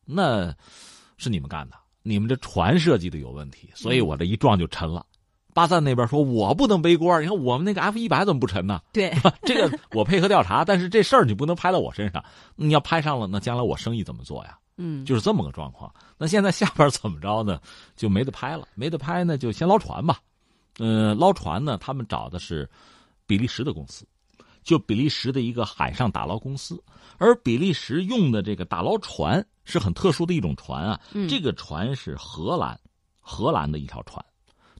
[0.05, 0.55] 那
[1.19, 5.05] 是你们干的，你们这船设计的有问题，所以我这一撞就沉了。
[5.53, 8.81] 巴赞那边说我不能背锅，你看我们那个 F 一百怎么不沉呢？
[8.93, 9.13] 对，
[9.43, 12.23] 这个我配合调查， 但是这事儿你不能拍到我身上。
[12.55, 14.57] 你要拍上了，那将来我生意怎么做呀？
[14.77, 15.93] 嗯，就是这么个状况。
[16.17, 17.59] 那现在下边怎么着呢？
[17.97, 20.19] 就没得拍了，没得拍呢，就先捞船吧。
[20.77, 22.69] 呃，捞船呢，他们找的是
[23.25, 24.07] 比利时的公司，
[24.69, 26.79] 就比利时的一个海上打捞公司。
[27.17, 32.79] 而比利时用的这个打捞船是很特殊的一种船啊，这个船是荷兰，
[33.19, 34.23] 荷兰的一条船。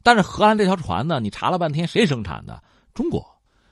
[0.04, 2.62] 但是荷兰这条船呢，你查了半天，谁生产的？
[2.94, 3.26] 中国，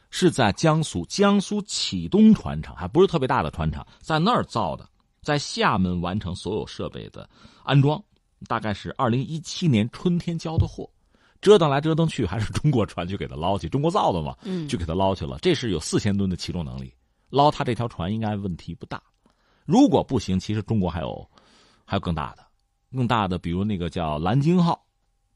[0.09, 4.89] 是在江苏江苏启东船厂，还不是特别大的船厂，在那儿造的。
[5.21, 7.29] 在厦门完成所有设备的
[7.63, 8.01] 安装，
[8.47, 10.89] 大概是二零一七年春天交的货，
[11.41, 15.37] 折腾来折腾去，还是中国船去给他捞去，中国造的嘛，嗯，就给他捞去了。
[15.41, 16.93] 这是有四千吨的起重能力，
[17.29, 19.01] 捞他这条船应该问题不大。
[19.65, 21.29] 如果不行，其实中国还有
[21.85, 22.43] 还有更大的，
[22.91, 24.81] 更大的，比如那个叫蓝鲸号，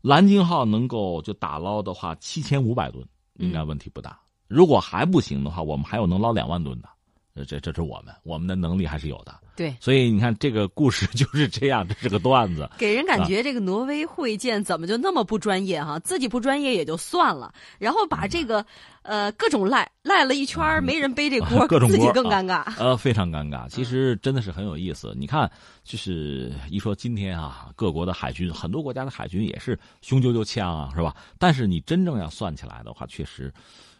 [0.02, 4.20] 蓝鲸号能够就打捞的话，七千五百吨应该问题不大。
[4.47, 6.89] 如果还不行的话，我们还有能捞两万吨的。
[7.36, 9.34] 这这这是我们，我们的能力还是有的。
[9.55, 12.69] 对，所以你看这个故事 就是这样，这是个段子。
[12.77, 15.99] 给人感觉这个挪威护卫舰怎么就那么不专业哈？
[15.99, 18.65] 自己不专业也就算了，然后把这个
[19.03, 22.63] 呃各种赖赖了一圈，没人背这 锅，各种自己更尴尬。
[22.77, 23.67] 呃，非常尴尬。
[23.69, 25.13] 其实真的是很有意思。
[25.17, 25.49] 你看，
[25.84, 31.15] 就是一说今天啊，各国的海军，很多国家的海军也是雄赳赳枪啊，是吧？
[31.38, 33.53] 但是你真正要算起来的话，确实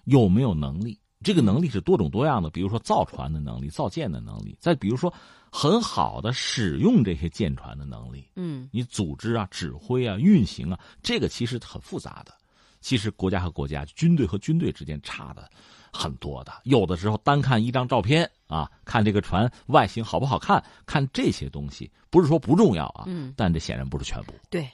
[0.06, 0.98] 有没有能力？
[1.24, 5.14] 这个能力是多种多样的，比如说造船的能力、造舰的能力，再比如说
[5.52, 8.28] 很好的使用这些舰船的能力。
[8.36, 12.34] 嗯，你组织啊、指挥啊、运行啊，这个其实很复杂的。
[12.82, 15.48] 其实国家和国家、军队和军队之间差的
[15.94, 16.52] 很多的。
[16.64, 24.34] 有的时候单看一张照片啊，看这个船外形好不好看，看这些东西不是说不重要啊，嗯，但这显然不是全部。
[24.50, 24.68] 对。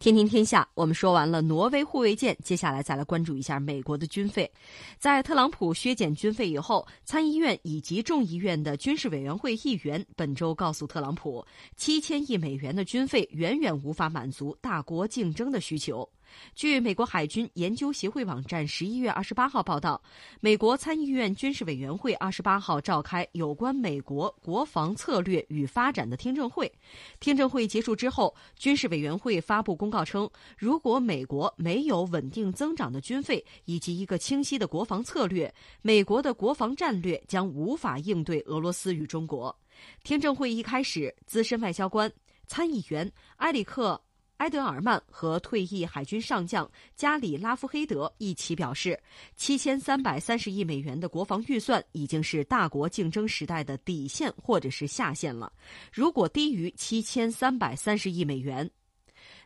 [0.00, 4.50] 天天天下，我们说完了挪威护卫舰，接下来再来关注一下美国的军费。
[4.98, 11.44] 在特朗普削减军费以后，参议院以及众议院的军事委员会议员本周告诉特朗普，
[11.76, 16.08] 七千亿美元的军费远远无法满足大国竞争的需求。
[16.54, 20.00] 据美国海军研究协会网站十一月二十八号报道，
[20.40, 26.70] 美国参议院军事委员会二十八号召开有关美国国防策略与发展的听证会。
[27.18, 35.52] 听证会结束之后，军事委员会发布公告称，如果美国没有稳定增长的军费以及一个清晰的国防策略，
[35.82, 39.56] 美国的国防战略将无法应对俄罗斯与中国。
[40.04, 42.12] 听证会一开始，资深外交官、
[42.46, 44.00] 参议员埃里克。
[44.40, 48.98] 埃德尔曼和退役海军上将加里拉夫黑德一起表示，
[49.36, 55.52] 七千三百三十亿美元的国防预算已经是大国竞争时代的底线或者是下限了。
[55.92, 58.68] 如果低于七千三百三十亿美元，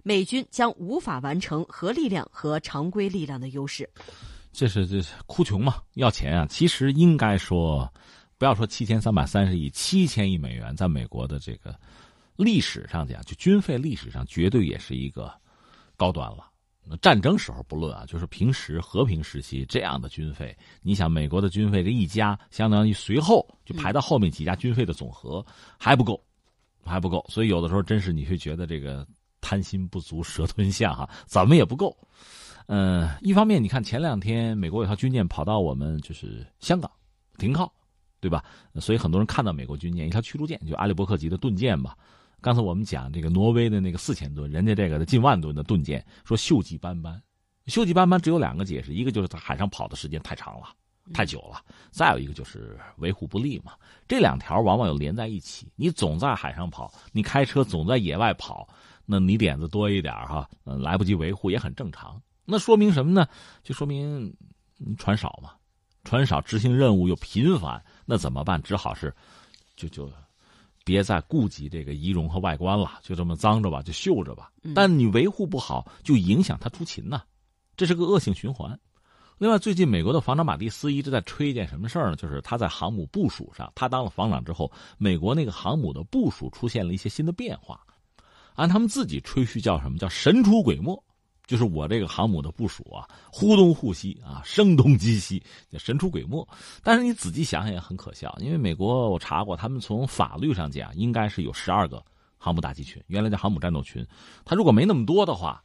[0.05, 3.91] 美军将无法完成核力量和常规力量的优势。
[4.53, 5.83] 这是这是哭穷嘛？
[5.95, 6.47] 要钱啊！
[6.49, 7.93] 其实应该说，
[8.39, 11.75] 不要说七千三百三十亿，七千亿美元，在美国的这个。
[12.37, 15.33] 历史上讲，就军费历史上绝对也是一个
[15.97, 16.51] 高端了。
[16.87, 25.45] 那战争时候不论啊，就是平时和平时期这样的军费，你想美国的军费这一家，相当于随后就排到后面几家军费的总和
[25.79, 26.23] 还不够，
[26.85, 27.25] 还不够。
[27.31, 29.07] 所以有的时候真是你会觉得这个
[29.41, 31.97] 贪心不足蛇吞象哈，怎么也不够。
[32.67, 36.91] 嗯，一方面你看前两天美国有条军舰跑到我们就是香港
[37.39, 37.73] 停靠，
[38.21, 38.45] 对吧？
[38.79, 41.97] 所以很多人看到美国军舰一条驱逐舰，就阿利伯克级的盾舰吧。
[42.45, 47.19] 刚才我们讲这个挪威的那个四千吨，人家这个的近万吨的盾舰，说锈迹斑斑，
[47.69, 50.67] 锈迹斑斑只有两个解释，一个就是在海上跑的时间太长了，
[51.15, 51.57] 太久了；
[51.91, 53.73] 再有一个就是维护不力嘛。
[54.07, 58.69] 这两条往往又连在一起，你总在海上跑，你开车总在野外跑，
[59.07, 62.21] 那你点子多一点哈，来不及维护也很正常。
[62.45, 63.27] 那说明什么呢？
[63.63, 64.37] 就说明
[64.99, 65.53] 船少嘛，
[66.05, 68.63] 船少执行任务又频繁，那怎么办？
[68.63, 69.11] 只好是
[69.77, 70.13] 就就。
[70.85, 74.53] 别再顾及这个仪容和外观了，就这么脏着吧，就锈着吧。
[74.75, 77.23] 但你维护不好，就影响他出勤呐，
[77.77, 78.79] 这是个恶性循环。
[79.39, 82.17] 另外，最近美国的防长马蒂斯一直在吹一件什么事儿呢？
[82.17, 87.81] 就是他在航母部署上，他当了防长之后，美国那个航母的部署出现了一些新的变化。
[88.55, 91.03] 按他们自己吹嘘，叫什么叫神出鬼没。
[91.47, 95.43] 就是我这个航母的部署啊，忽东忽西啊，声东击西，
[95.79, 96.47] 神出鬼没。
[96.83, 102.03] 但是你仔细想想也很可笑，因为美国我查过，他们从法律上讲应该是有十二个
[102.39, 104.07] 航母打击群，原来叫航母战斗群。
[104.45, 105.63] 他如果没那么多的话，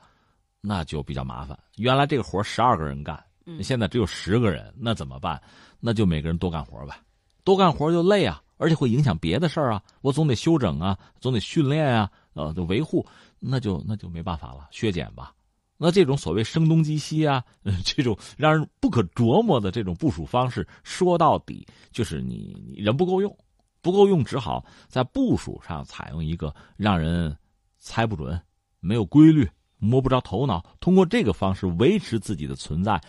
[0.59, 1.57] 那就比较麻烦。
[1.77, 3.23] 原来这个活十二个人干，
[3.61, 5.41] 现在只有十个人，那怎么办？
[5.79, 6.99] 那就每个人多干活吧，
[7.45, 9.81] 多干活就累啊，而且会影响别的事儿啊。
[10.01, 13.05] 我总得休整啊，总得训练啊，呃，就维护，
[13.39, 15.33] 那就那就没办法了，削减吧。
[15.81, 17.41] 那这种所谓声东击西啊，
[17.85, 23.33] 这种让人不可琢磨的这种部署方式，说到底就是你你人不够用，
[23.81, 27.33] 不够用，只好在部署上采用一个让人
[27.77, 28.37] 猜不准、
[28.81, 33.01] 没有规律、摸不着头脑，通过这个方式维持自己的存在，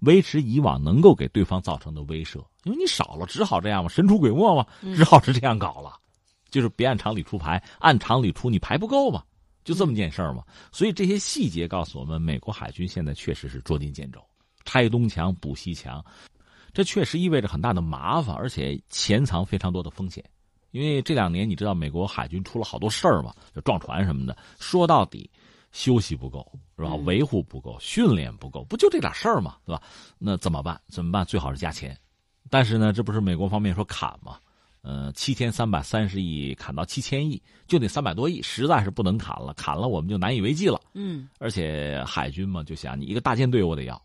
[0.00, 2.44] 维持以往能够给对方造成的威慑。
[2.64, 5.96] 因为你少了，只好这样嘛，神出鬼没嘛，只好是这样搞了，
[6.50, 9.22] 就是别按常理出牌，按常理出你牌不够嘛。
[9.70, 10.42] 就这么件事儿嘛，
[10.72, 14.20] 所以这些细节告诉我们，美国海军现在确实是捉襟见肘，
[14.64, 16.04] 拆东墙补西墙，
[16.72, 20.24] 这确实意味着很大的麻烦，而且潜藏非常多的风险。
[20.72, 24.36] 因为这两年你知道，美国海军出了好多事儿嘛，就撞船什么的。
[24.58, 25.30] 说到底，
[25.70, 26.44] 休息不够
[26.76, 26.96] 是吧？
[26.96, 29.80] 维护不够，训练不够，不就这点事儿嘛，对吧？
[30.18, 30.80] 那怎么办？
[30.88, 31.24] 怎么办？
[31.24, 31.96] 最好是加钱。
[32.48, 34.40] 但是呢，这不是美国方面说砍吗？
[34.82, 40.80] 呃，七千三百三十亿砍到七千亿，就那三百多亿，实在是不能砍了，砍了我们就难以为继了。
[40.94, 44.00] 嗯，而且海军嘛，就想你一个大舰队我得要，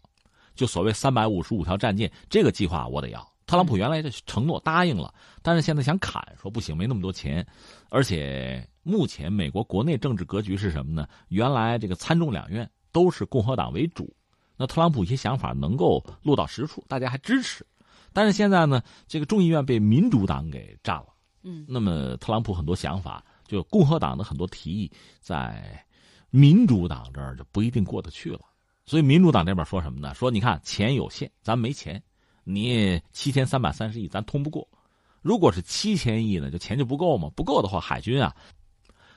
[0.54, 3.26] 就所谓三百五十五条战舰这个计划我得要。
[3.48, 7.46] 特朗普原来的承诺答应了，但是现在想砍，说不行，没那么多钱。
[7.90, 11.08] 而且目前美国国内政治格局是什么呢？
[11.30, 14.14] 原来这个参众两院都是共和党为主，
[14.58, 17.66] 那特朗普一些想法能够落到实处，大家还支持。
[18.16, 21.08] 但是现在呢，这个众议院被民主党给占了，
[21.44, 24.90] 嗯，那么特朗普很多想法，就共和党的很多提议，
[25.20, 25.86] 在
[26.30, 28.40] 民主党这儿就不一定过得去了。
[28.86, 30.14] 所以民主党这边说什么呢？
[30.14, 32.02] 说你看钱有限，咱没钱，
[32.46, 34.66] 你七千三百三十亿咱通不过。
[35.22, 37.30] 如果是七千亿呢，就钱就不够嘛。
[37.36, 38.34] 不够的话，海军啊，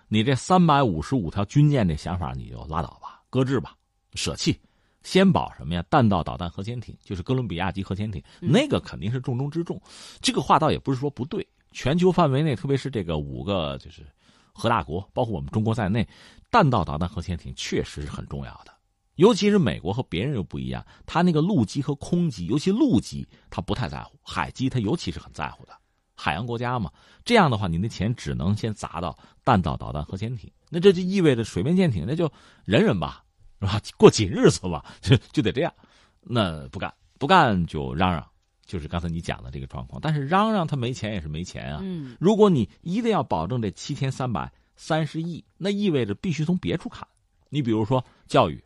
[0.09, 3.76] 你这三百五十五条军舰这想法你就拉倒吧，搁置吧，
[4.14, 4.59] 舍弃。
[5.03, 5.84] 先保什么呀？
[5.88, 9.80] 弹道导弹核潜艇，就是哥伦比亚级核潜艇，那个肯定是重中之重。
[10.20, 11.46] 这个话倒也不是说不对。
[11.72, 14.07] 全球范围内，特别是这个五个就是
[14.53, 16.07] 核大国，包括我们中国在内，
[16.51, 18.72] 弹道导弹核潜艇确实是很重要的，
[19.16, 25.72] 尤其是美国和别人又不一样，他那个陆基和空基，尤其陆基，他不太在乎，海基他尤其是很在乎的。
[26.14, 26.90] 海洋国家嘛，
[27.24, 32.32] 这样的话，你的钱只能先砸到弹道导弹核潜艇，那这就意味着水面舰艇那就
[32.64, 33.22] 忍忍吧，
[33.61, 33.80] 是吧？
[33.96, 35.72] 过紧日子吧，就就得这样。
[36.20, 38.26] 那不干，不干就嚷嚷，
[38.66, 40.00] 就是刚才你讲的这个状况。
[40.00, 41.80] 但是嚷嚷他没钱也是没钱啊。
[41.82, 47.06] 嗯，如果你一定要保证这七千三百三十亿，那意味着必须从别处砍。
[47.48, 48.62] 你比如说教育、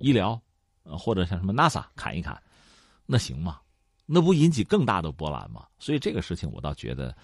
[0.00, 0.40] 医疗，
[0.82, 2.40] 呃，或者像什么 NASA 砍一砍，
[3.06, 3.60] 那行吗？
[4.06, 5.64] 那不引起更大的波澜吗？
[5.78, 7.16] 所以这个事情我倒觉得，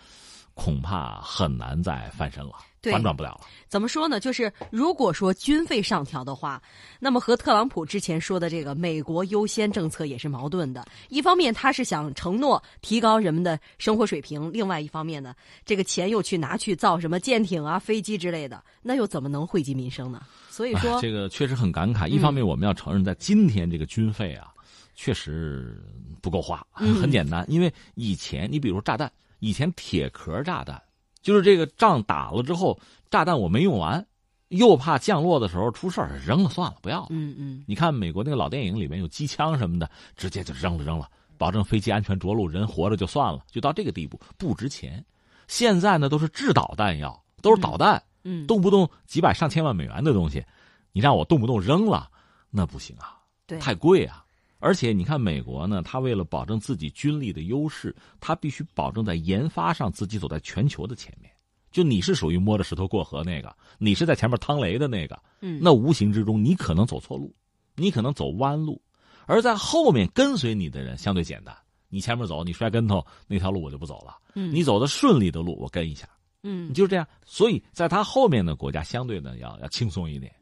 [0.61, 2.53] 恐怕很难再翻身了，
[2.83, 3.41] 反转不了了。
[3.67, 4.21] 怎么说呢？
[4.21, 6.63] 就是如果说军费上调的话，
[6.99, 10.87] 那么和特朗普之前说的这个“美国优先”政策也是矛盾的。
[11.09, 15.35] 一方面他是想承诺提高人们的生活水平，另外一方面呢，
[15.65, 20.21] 这个钱又去拿去造什么舰艇啊、飞机之类的，那又怎么能惠及民生呢？
[20.51, 22.07] 所以说，这个确实很感慨。
[22.07, 24.53] 一方面我们要承认，在今天这个军费啊。
[24.97, 25.83] 确实
[26.21, 29.11] 不够花，很简单，因为以前你比如炸弹，
[29.41, 30.81] 以前铁壳炸弹，
[31.21, 32.79] 就是这个仗打了之后，
[33.11, 34.07] 炸弹我没用完，
[34.49, 37.07] 又怕降落的时候出事儿，扔了算了，不要了。
[37.11, 45.05] 嗯嗯，你看美国那个老电影里面有机枪什么的，直接就扔了扔了，保证飞机安全着陆，人活着就算了，就到这个地步，不值钱。
[45.49, 50.45] 现在呢都是制导弹药，都是导弹，嗯，动不动几百上千万美元的东西，
[50.93, 52.09] 你让我动不动扔了，
[52.51, 54.25] 那不行啊，对，太贵啊。
[54.61, 61.29] 而且你看，美国呢，它为了保证自己军力的优势，它必须保证在研发上自己走在全球的前面。
[61.73, 67.35] 就你是属于摸着石头过河那个，你是在前面趟雷的那个，嗯，那无形之中你可能走错路，
[67.75, 68.81] 你可能走弯路，
[69.27, 71.57] 而在后面跟随你的人相对简单。
[71.89, 74.19] 你前面走，你摔跟头那条路我就不走了。
[74.35, 76.09] 嗯，你走的顺利的路我跟一下。
[76.43, 77.07] 嗯，就是这样。
[77.25, 80.35] 所以在他后面的国家相对呢要要轻松一点，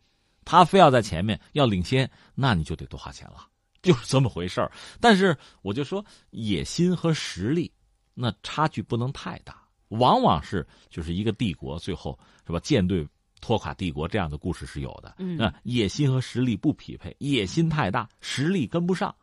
[0.45, 3.47] 他非要在前面要领先，那你就得多花钱了。
[3.83, 4.71] 就是这么回事儿，
[5.01, 7.73] 但是我就说野心和实力，
[8.15, 9.63] 那差距不能太大。
[9.89, 13.07] 往往是就是一个帝国最后是吧，舰队
[13.41, 15.15] 拖垮帝国这样的故事是有的。
[15.19, 19.15] 嗯，野心和实力不匹配，野心太大，实力跟不上，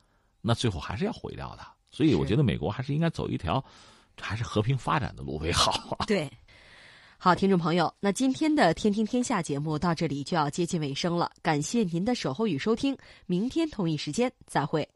[0.42, 1.68] 那最后还是要毁掉的。
[1.92, 3.64] 所以我觉得美国还是应该走一条
[4.20, 5.98] 还是和平发展的路为好。
[6.08, 6.32] 对。
[7.26, 12.96] 好，听众朋友，那今天的《天听天下》节目到这里就要接近尾声了，感谢您的守候与收听，
[13.26, 14.88] 明天同一时间再会。